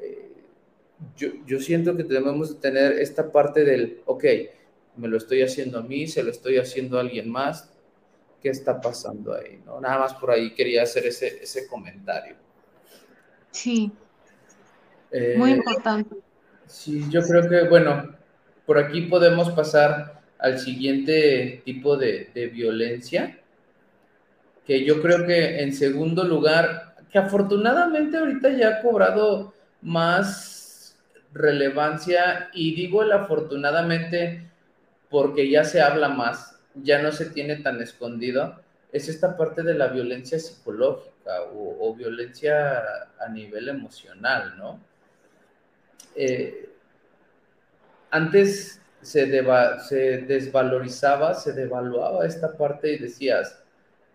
[0.00, 0.32] eh,
[1.16, 4.24] yo, siento que debemos tener esta parte del, ok,
[4.96, 7.72] me lo estoy haciendo a mí, se lo estoy haciendo a alguien más,
[8.42, 9.62] ¿qué está pasando ahí?
[9.64, 9.80] ¿no?
[9.80, 12.36] Nada más por ahí quería hacer ese, ese comentario.
[13.52, 13.92] Sí.
[15.36, 16.16] Muy eh, importante.
[16.74, 18.16] Sí, yo creo que, bueno,
[18.66, 23.38] por aquí podemos pasar al siguiente tipo de, violencia,
[24.66, 30.98] que yo creo que en segundo lugar, que afortunadamente ahorita ya ha cobrado más
[31.32, 34.50] relevancia y digo el afortunadamente
[35.10, 38.60] porque ya se habla más, ya no se tiene tan escondido,
[38.92, 42.82] es esta parte de la violencia psicológica o, violencia
[43.20, 44.80] a nivel emocional, ¿no?
[46.14, 46.68] Eh,
[48.10, 49.44] antes se,
[49.88, 53.62] se desvalorizaba, se devaluaba esta parte y decías,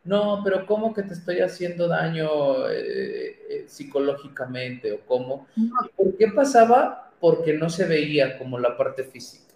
[0.03, 5.47] no, pero ¿cómo que te estoy haciendo daño eh, eh, psicológicamente o cómo?
[5.95, 7.11] ¿Por qué pasaba?
[7.19, 9.53] Porque no se veía como la parte física.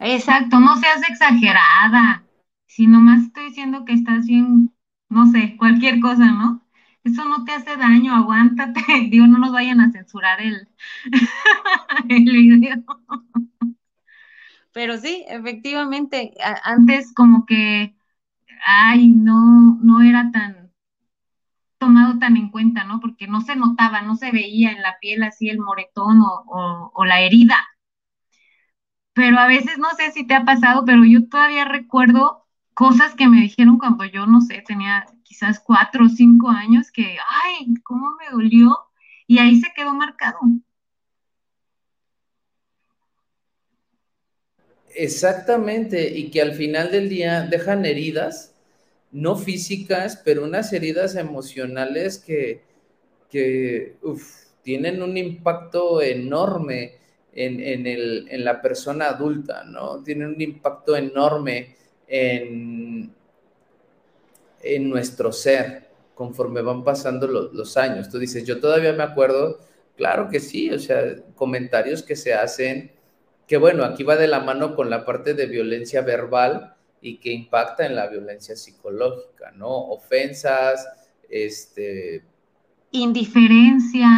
[0.00, 2.24] Exacto, no seas exagerada.
[2.66, 4.74] Si nomás estoy diciendo que estás bien,
[5.08, 6.62] no sé, cualquier cosa, ¿no?
[7.04, 8.80] Eso no te hace daño, aguántate.
[9.10, 10.68] Digo, no nos vayan a censurar el,
[12.08, 12.84] el video.
[14.72, 16.32] Pero sí, efectivamente,
[16.64, 17.94] antes como que,
[18.66, 20.72] ay, no, no era tan
[21.78, 23.00] tomado tan en cuenta, ¿no?
[23.00, 27.04] Porque no se notaba, no se veía en la piel así el moretón o, o
[27.04, 27.56] la herida.
[29.14, 33.28] Pero a veces, no sé si te ha pasado, pero yo todavía recuerdo cosas que
[33.28, 38.16] me dijeron cuando yo, no sé, tenía quizás cuatro o cinco años, que, ay, cómo
[38.18, 38.76] me dolió,
[39.28, 40.40] y ahí se quedó marcado.
[44.92, 48.56] Exactamente, y que al final del día dejan heridas,
[49.12, 52.62] no físicas, pero unas heridas emocionales que,
[53.30, 53.94] que
[54.64, 56.94] tienen un impacto enorme
[57.32, 60.02] en, en, el, en la persona adulta, ¿no?
[60.02, 61.76] Tienen un impacto enorme
[62.08, 63.14] en,
[64.62, 68.10] en nuestro ser conforme van pasando los años.
[68.10, 69.58] Tú dices, yo todavía me acuerdo,
[69.96, 72.92] claro que sí, o sea, comentarios que se hacen,
[73.46, 77.32] que bueno, aquí va de la mano con la parte de violencia verbal y que
[77.32, 79.70] impacta en la violencia psicológica, ¿no?
[79.70, 80.86] Ofensas,
[81.28, 82.22] este...
[82.90, 84.08] Indiferencia.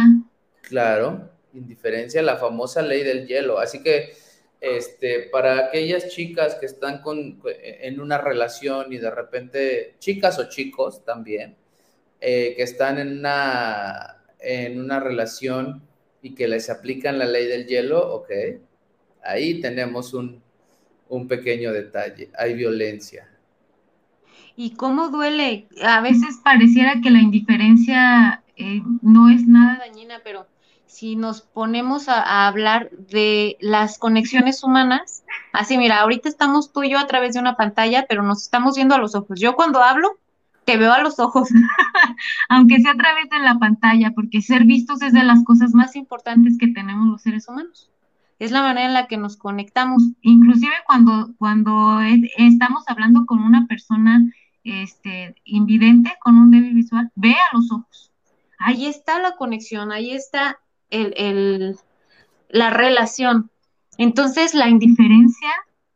[0.61, 3.59] Claro, indiferencia, la famosa ley del hielo.
[3.59, 4.13] Así que,
[4.63, 10.47] este, para aquellas chicas que están con, en una relación y de repente, chicas o
[10.47, 11.57] chicos también,
[12.21, 15.83] eh, que están en una, en una relación
[16.21, 18.29] y que les aplican la ley del hielo, ok,
[19.25, 20.41] ahí tenemos un,
[21.09, 23.29] un pequeño detalle, hay violencia.
[24.55, 25.67] ¿Y cómo duele?
[25.81, 30.47] A veces pareciera que la indiferencia eh, no es nada dañina, pero
[30.93, 36.91] si nos ponemos a, hablar de las conexiones humanas, así mira, ahorita estamos tú y
[36.91, 39.39] yo a través de una pantalla, pero nos estamos viendo a los ojos.
[39.39, 40.19] Yo cuando hablo,
[40.65, 41.49] te veo a los ojos,
[42.49, 45.95] aunque sea a través de la pantalla, porque ser vistos es de las cosas más
[45.95, 47.89] importantes que tenemos los seres humanos
[48.39, 52.01] es la manera en la que nos conectamos, inclusive cuando, cuando
[52.37, 54.21] estamos hablando con una persona
[54.65, 58.11] este, invidente, con un débil visual, ve a los ojos.
[58.57, 61.77] Ahí está la conexión, ahí está el,
[62.49, 63.51] la relación.
[63.97, 65.49] Entonces, la indiferencia,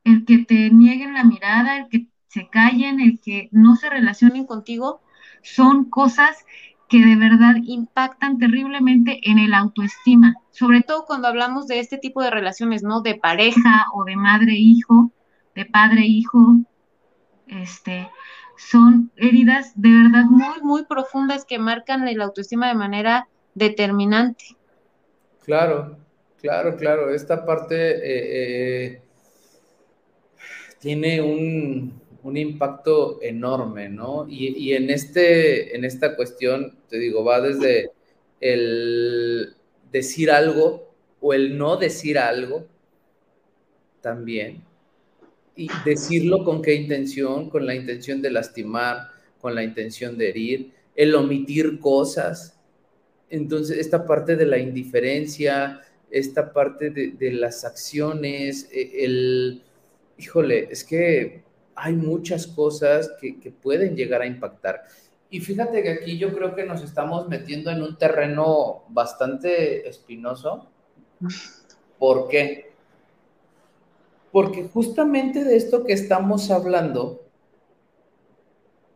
[0.03, 4.45] el que te nieguen la mirada, el que se callen, el que no se relacionen
[4.45, 5.01] contigo,
[5.41, 6.45] son cosas
[6.89, 12.21] que de verdad impactan terriblemente en el autoestima, sobre todo cuando hablamos de este tipo
[12.21, 13.01] de relaciones, ¿no?
[13.01, 15.11] De pareja o de madre-hijo,
[15.53, 16.59] de padre-hijo,
[17.47, 18.09] este,
[18.57, 24.56] son heridas de verdad muy, muy profundas que marcan el autoestima de manera determinante.
[25.47, 25.97] Claro,
[26.41, 27.09] claro, claro.
[27.13, 29.01] Esta parte eh, eh,
[30.79, 34.25] tiene un, un impacto enorme, ¿no?
[34.29, 37.91] Y, en, este, en esta cuestión, te digo, va desde
[38.39, 39.55] el
[39.91, 42.65] decir algo o el no decir algo
[44.01, 44.63] también.
[45.55, 49.09] Y decirlo con qué intención, con la intención de lastimar,
[49.41, 52.56] con la intención de herir, el omitir cosas.
[53.29, 59.63] Entonces, esta parte de la indiferencia, esta parte de, las acciones, e, el,
[60.17, 61.43] híjole, es que
[61.75, 64.83] hay muchas cosas que, pueden llegar a impactar.
[65.29, 70.69] Y fíjate que aquí yo creo que nos estamos metiendo en un terreno bastante espinoso.
[71.99, 72.71] ¿Por qué?
[74.31, 77.27] Porque justamente de esto que estamos hablando,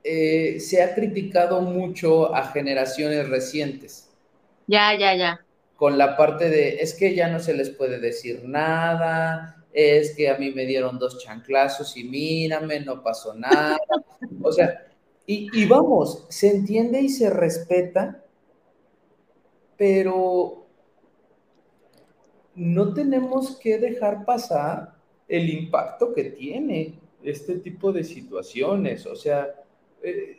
[0.04, 4.11] eh, se ha criticado mucho a generaciones recientes.
[4.72, 5.46] Ya, ya, ya.
[5.76, 10.30] Con la parte de, es que ya no se les puede decir nada, es que
[10.30, 13.78] a mí me dieron dos chanclazos y mírame, no pasó nada.
[14.42, 14.88] O sea,
[15.26, 18.24] y, vamos, se entiende y se respeta,
[19.76, 20.68] pero
[22.56, 24.96] no tenemos que dejar pasar
[25.28, 29.06] el impacto que tiene este tipo de situaciones.
[29.06, 29.54] O sea,
[30.02, 30.38] eh,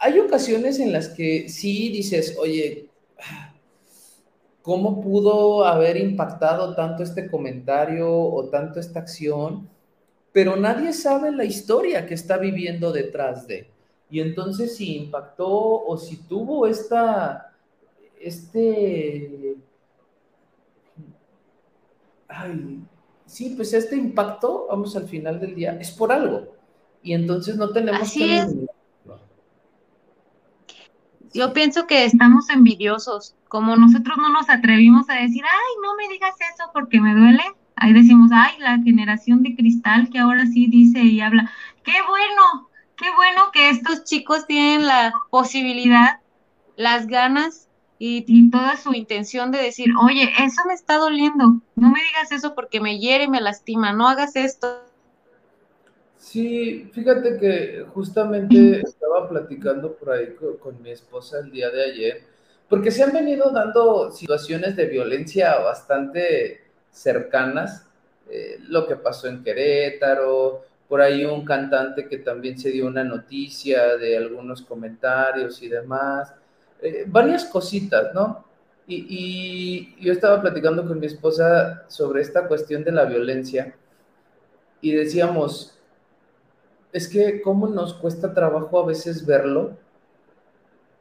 [0.00, 2.88] hay ocasiones en las que sí dices, oye,
[4.62, 9.68] ¿Cómo pudo haber impactado tanto este comentario o tanto esta acción?
[10.32, 13.68] Pero nadie sabe la historia que está viviendo detrás de.
[14.08, 15.50] Y entonces si impactó
[15.84, 17.52] o si tuvo esta,
[18.20, 19.56] este,
[22.28, 22.80] ay,
[23.26, 26.54] sí, pues este impacto, vamos al final del día, es por algo.
[27.02, 28.46] Y entonces no tenemos que...
[31.34, 33.34] Yo pienso que estamos envidiosos.
[33.48, 37.42] Como nosotros no nos atrevimos a decir, ay, no me digas eso porque me duele,
[37.76, 41.50] ahí decimos, ay, la generación de cristal que ahora sí dice y habla.
[41.84, 46.20] Qué bueno, qué bueno que estos chicos tienen la posibilidad,
[46.76, 47.68] las ganas
[47.98, 52.32] y, y, toda su intención de decir, oye, eso me está doliendo, no me digas
[52.32, 54.91] eso porque me hiere y me lastima, no hagas esto.
[56.22, 62.22] Sí, fíjate que justamente estaba platicando por ahí con, mi esposa el día de ayer,
[62.68, 66.60] porque se han venido dando situaciones de violencia bastante
[66.92, 67.88] cercanas,
[68.30, 73.02] eh, lo que pasó en Querétaro, por ahí un cantante que también se dio una
[73.02, 76.32] noticia de algunos comentarios y demás,
[76.80, 78.46] eh, varias cositas, ¿no?
[78.86, 83.74] y yo estaba platicando con mi esposa sobre esta cuestión de la violencia
[84.82, 85.81] y decíamos,
[86.92, 89.76] es que cómo nos cuesta trabajo a veces verlo,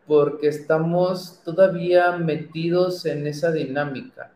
[0.08, 4.32] porque estamos todavía metidos en esa dinámica.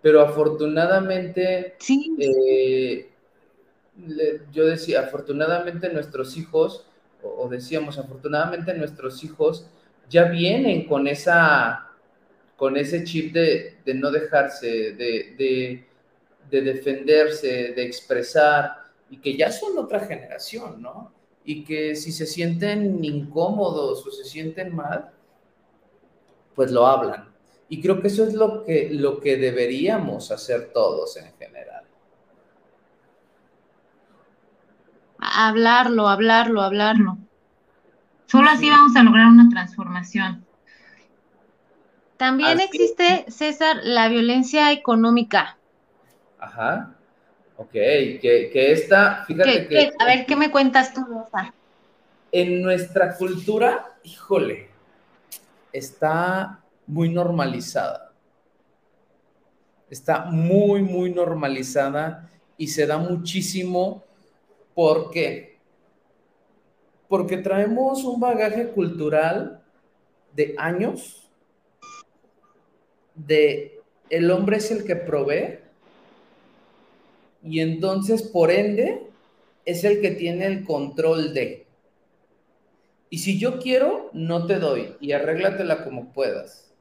[0.00, 1.76] Pero afortunadamente,
[2.18, 3.08] eh,
[4.52, 6.86] yo decía, afortunadamente nuestros hijos
[7.22, 9.66] o, decíamos, afortunadamente nuestros hijos
[10.08, 11.88] ya vienen con esa
[12.56, 15.84] con ese chip de, no dejarse, de,
[16.48, 18.81] de, defenderse, de expresar,
[19.12, 21.12] y que ya son otra generación, ¿no?
[21.44, 25.10] Y que si se sienten incómodos o se sienten mal,
[26.54, 27.28] pues lo hablan.
[27.68, 31.84] Y creo que eso es lo que, lo que deberíamos hacer todos en general.
[35.18, 37.18] Hablarlo, hablarlo, hablarlo.
[38.24, 40.46] Solo así vamos a lograr una transformación.
[42.16, 45.58] También existe, César, la violencia económica.
[46.38, 46.96] Ajá.
[47.62, 49.92] Ok, que, que esta, fíjate que...
[49.96, 51.54] a ver, ¿qué me cuentas tú, Rosa?
[52.32, 54.68] En nuestra cultura, híjole,
[55.72, 58.12] está muy normalizada.
[59.88, 64.02] Está muy, muy normalizada y se da muchísimo.
[64.74, 65.58] ¿Por qué?
[67.06, 69.62] Porque traemos un bagaje cultural
[70.34, 71.30] de años
[73.14, 75.61] de el hombre es el que provee
[77.42, 79.06] y entonces por ende
[79.64, 81.66] es el que tiene el control de.
[83.10, 86.72] Y si yo quiero, no te doy y arréglatela como puedas.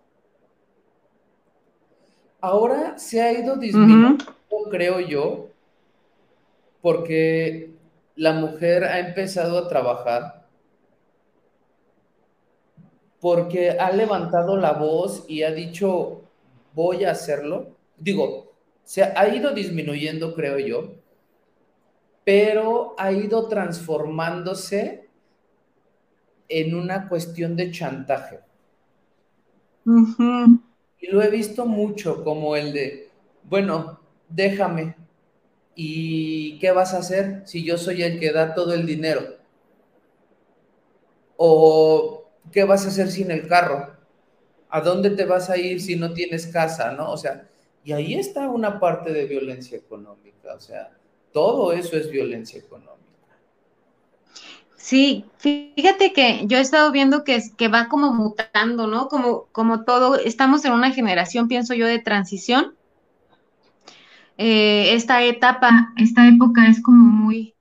[2.39, 4.25] Ahora se ha ido disminuyendo,
[4.69, 5.49] creo yo,
[6.81, 7.71] porque
[8.15, 10.47] la mujer ha empezado a trabajar,
[13.19, 16.21] porque ha levantado la voz y ha dicho,
[16.73, 17.75] voy a hacerlo.
[17.97, 18.50] Digo,
[18.91, 20.95] se ha ido disminuyendo, creo yo,
[22.25, 25.07] pero ha ido transformándose
[26.49, 28.41] en una cuestión de chantaje.
[30.99, 33.09] Y lo he visto mucho, como el de,
[33.43, 34.97] bueno, déjame.
[35.73, 39.37] ¿Y qué vas a hacer si yo soy el que da todo el dinero?
[41.37, 43.95] ¿O qué vas a hacer sin el carro?
[44.67, 46.91] ¿A dónde te vas a ir si no tienes casa?
[46.91, 47.09] ¿No?
[47.09, 47.47] O sea,
[47.83, 50.53] y ahí está una parte de violencia económica.
[50.55, 50.91] O sea,
[51.33, 52.91] todo eso es violencia económica.
[54.75, 59.07] Sí, fíjate que yo he estado viendo que, que va como mutando, ¿no?
[59.07, 62.75] Como, como todo, estamos en una generación, pienso yo, de transición.
[64.37, 67.53] Eh, esta etapa, esta época es como muy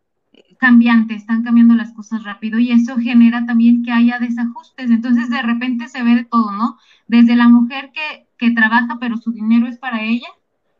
[0.56, 4.90] cambiante, están cambiando las cosas rápido y eso genera también que haya desajustes.
[4.90, 6.78] Entonces, de repente se ve de todo, ¿no?
[7.06, 10.28] Desde la mujer que, que trabaja, pero su dinero es para ella,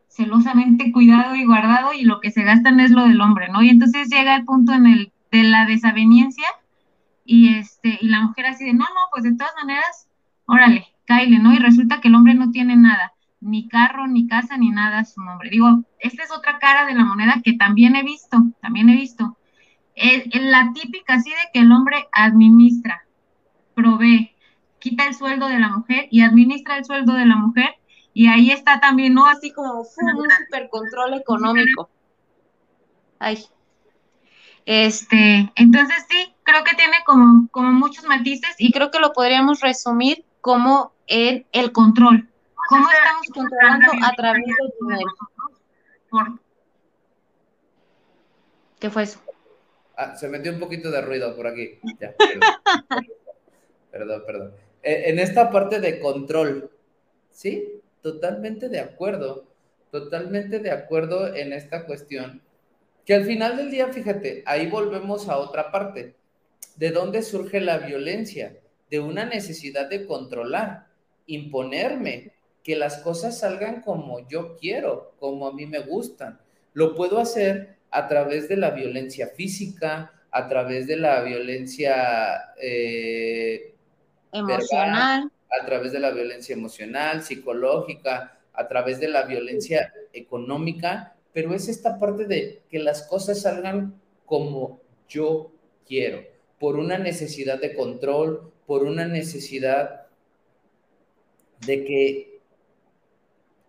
[0.07, 3.61] celosamente cuidado y guardado, y lo que se gastan es lo del hombre, ¿no?
[3.61, 6.47] Y entonces llega el punto en el de la desaveniencia
[7.23, 10.09] y este y la mujer así de, no, no, pues de todas maneras,
[10.45, 11.53] órale, caile, ¿no?
[11.53, 15.05] Y resulta que el hombre no tiene nada, ni carro, ni casa, ni nada a
[15.05, 15.49] su nombre.
[15.49, 19.37] Digo, esta es otra cara de la moneda que también he visto, también he visto.
[20.33, 23.03] La típica así de que el hombre administra,
[23.75, 24.30] provee,
[24.81, 27.75] quita el sueldo de la mujer y administra el sueldo de la mujer
[28.13, 29.25] y ahí está también, ¿no?
[29.25, 31.89] Así como un super control económico.
[33.19, 33.45] Ay.
[34.65, 39.61] Este, entonces sí, creo que tiene como, como muchos matices y creo que lo podríamos
[39.61, 42.27] resumir como el, el control.
[42.67, 45.11] ¿Cómo estamos controlando a través del dinero?
[48.79, 49.21] ¿Qué fue eso?
[49.95, 51.79] Ah, se metió un poquito de ruido por aquí.
[51.99, 52.15] Ya,
[53.91, 54.53] perdón, perdón.
[54.83, 56.71] En esta parte de control,
[57.31, 57.81] ¿sí?
[58.01, 59.45] Totalmente de acuerdo,
[59.91, 62.41] totalmente de acuerdo en esta cuestión
[63.05, 66.15] que al final del día, fíjate, ahí volvemos a otra parte.
[66.75, 68.57] ¿De dónde surge la violencia?
[68.89, 70.87] De una necesidad de controlar,
[71.25, 76.39] imponerme, que las cosas salgan como yo quiero, como a mí me gustan.
[76.73, 83.73] Lo puedo hacer a través de la violencia física, a través de la violencia eh,
[84.31, 91.53] emocional, a través de la violencia emocional, psicológica, a través de la violencia económica pero
[91.53, 95.51] es esta parte de que las cosas salgan como yo
[95.87, 96.23] quiero,
[96.59, 100.07] por una necesidad de control, por una necesidad
[101.65, 102.39] de que...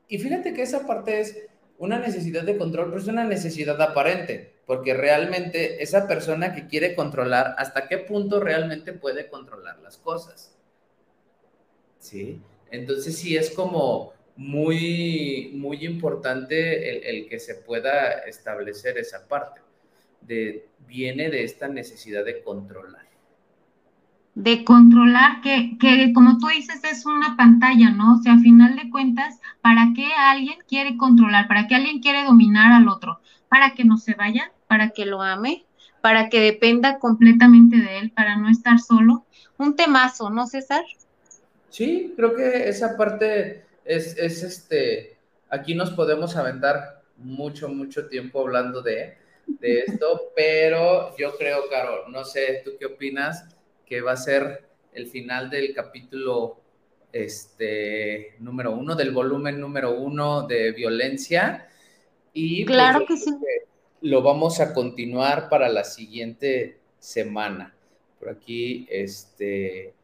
[0.08, 1.46] Y fíjate que esa parte es
[1.78, 6.94] una necesidad de control, pero es una necesidad aparente, porque realmente esa persona que quiere
[6.94, 10.54] controlar, ¿hasta qué punto realmente puede controlar las cosas?
[11.98, 12.40] ¿Sí?
[12.70, 19.60] Entonces sí es como muy, muy importante el, que se pueda establecer esa parte.
[20.20, 23.06] De, viene de esta necesidad de controlar.
[24.34, 28.14] De controlar, que, que como tú dices, es una pantalla, ¿no?
[28.14, 31.48] O sea, a final de cuentas, ¿para qué alguien quiere controlar?
[31.48, 33.20] ¿Para qué alguien quiere dominar al otro?
[33.52, 34.50] ¿Para que no se vaya?
[34.66, 35.66] ¿Para que lo ame?
[36.02, 39.24] para que dependa completamente de él, para no estar solo.
[39.56, 40.84] Un temazo, ¿no, César?
[41.70, 45.16] Sí, creo que esa parte es, es este,
[45.48, 52.08] aquí nos podemos aventar mucho, mucho tiempo hablando de, de esto, pero yo creo, Caro,
[52.08, 53.46] no sé, ¿tú qué opinas?
[53.86, 56.60] Que va a ser el final del capítulo
[57.12, 61.68] este, número uno, del volumen número uno de violencia.
[62.32, 63.30] Y pues, claro que sí.
[64.00, 67.74] lo vamos a continuar para la siguiente semana.
[68.18, 69.94] Por aquí, este,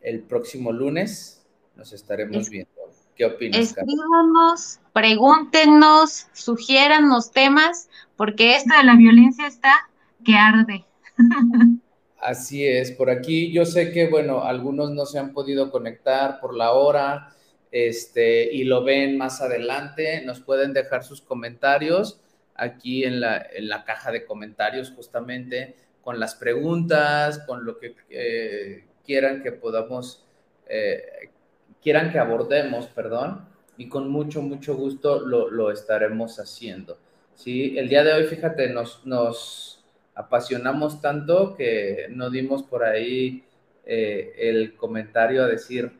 [0.00, 1.44] el próximo lunes
[1.76, 2.70] nos estaremos viendo.
[3.14, 3.60] ¿Qué opinas?
[3.60, 9.74] Escríbanos, pregúntenos, sugiérannos temas, porque esto de la violencia está
[10.24, 10.86] que arde.
[12.22, 16.54] Así es, por aquí yo sé que, bueno, algunos no se han podido conectar por
[16.54, 17.34] la hora
[17.70, 20.22] este, y lo ven más adelante.
[20.24, 22.20] Nos pueden dejar sus comentarios
[22.54, 27.94] aquí en la, en la caja de comentarios justamente con las preguntas, con lo que
[28.10, 30.24] eh, quieran que podamos,
[30.68, 31.30] eh,
[31.82, 33.46] quieran que abordemos, perdón,
[33.76, 36.98] y con mucho, mucho gusto lo, lo estaremos haciendo.
[37.34, 37.78] ¿sí?
[37.78, 39.06] El día de hoy, fíjate, nos...
[39.06, 39.76] nos
[40.12, 43.44] apasionamos tanto que no dimos por ahí
[43.86, 45.92] eh, el comentario a decir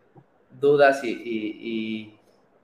[0.59, 2.15] dudas y,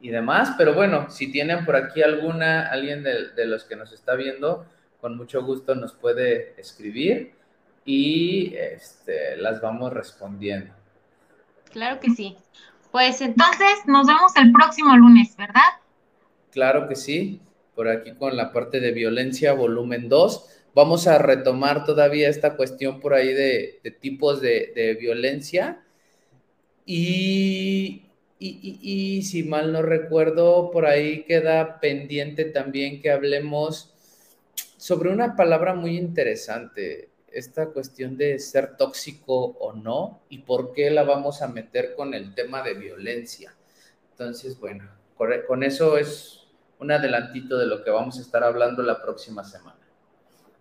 [0.01, 4.65] demás, pero bueno, si tienen por aquí alguna, alguien de, los que nos está viendo,
[5.01, 7.35] con mucho gusto nos puede escribir
[7.85, 10.73] y este, las vamos respondiendo.
[11.73, 12.37] Claro que sí.
[12.93, 15.61] Pues entonces nos vemos el próximo lunes, ¿verdad?
[16.53, 17.41] Claro que sí,
[17.75, 23.01] por aquí con la parte de violencia, volumen 2 vamos a retomar todavía esta cuestión
[23.01, 25.83] por ahí de, tipos de, violencia.
[26.87, 28.05] Y,
[28.39, 33.93] y, si mal no recuerdo, por ahí queda pendiente también que hablemos
[34.77, 40.91] sobre una palabra muy interesante, esta cuestión de ser tóxico o no y por qué
[40.91, 43.53] la vamos a meter con el tema de violencia.
[44.13, 46.47] Entonces, bueno, con eso es
[46.79, 49.77] un adelantito de lo que vamos a estar hablando la próxima semana.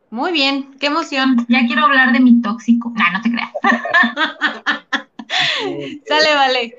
[0.09, 1.45] Muy bien, qué emoción.
[1.49, 2.89] Ya quiero hablar de mi tóxico.
[2.95, 4.81] No, no te creas.
[6.07, 6.77] Sale, vale.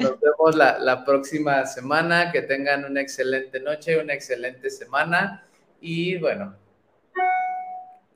[0.00, 2.30] nos vemos la, la, próxima semana.
[2.32, 5.44] Que tengan una excelente noche, una excelente semana.
[5.80, 6.54] Y bueno.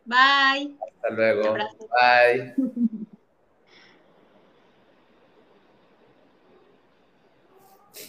[0.04, 0.76] Bye.
[0.80, 1.54] Hasta luego.
[1.54, 2.54] Bye.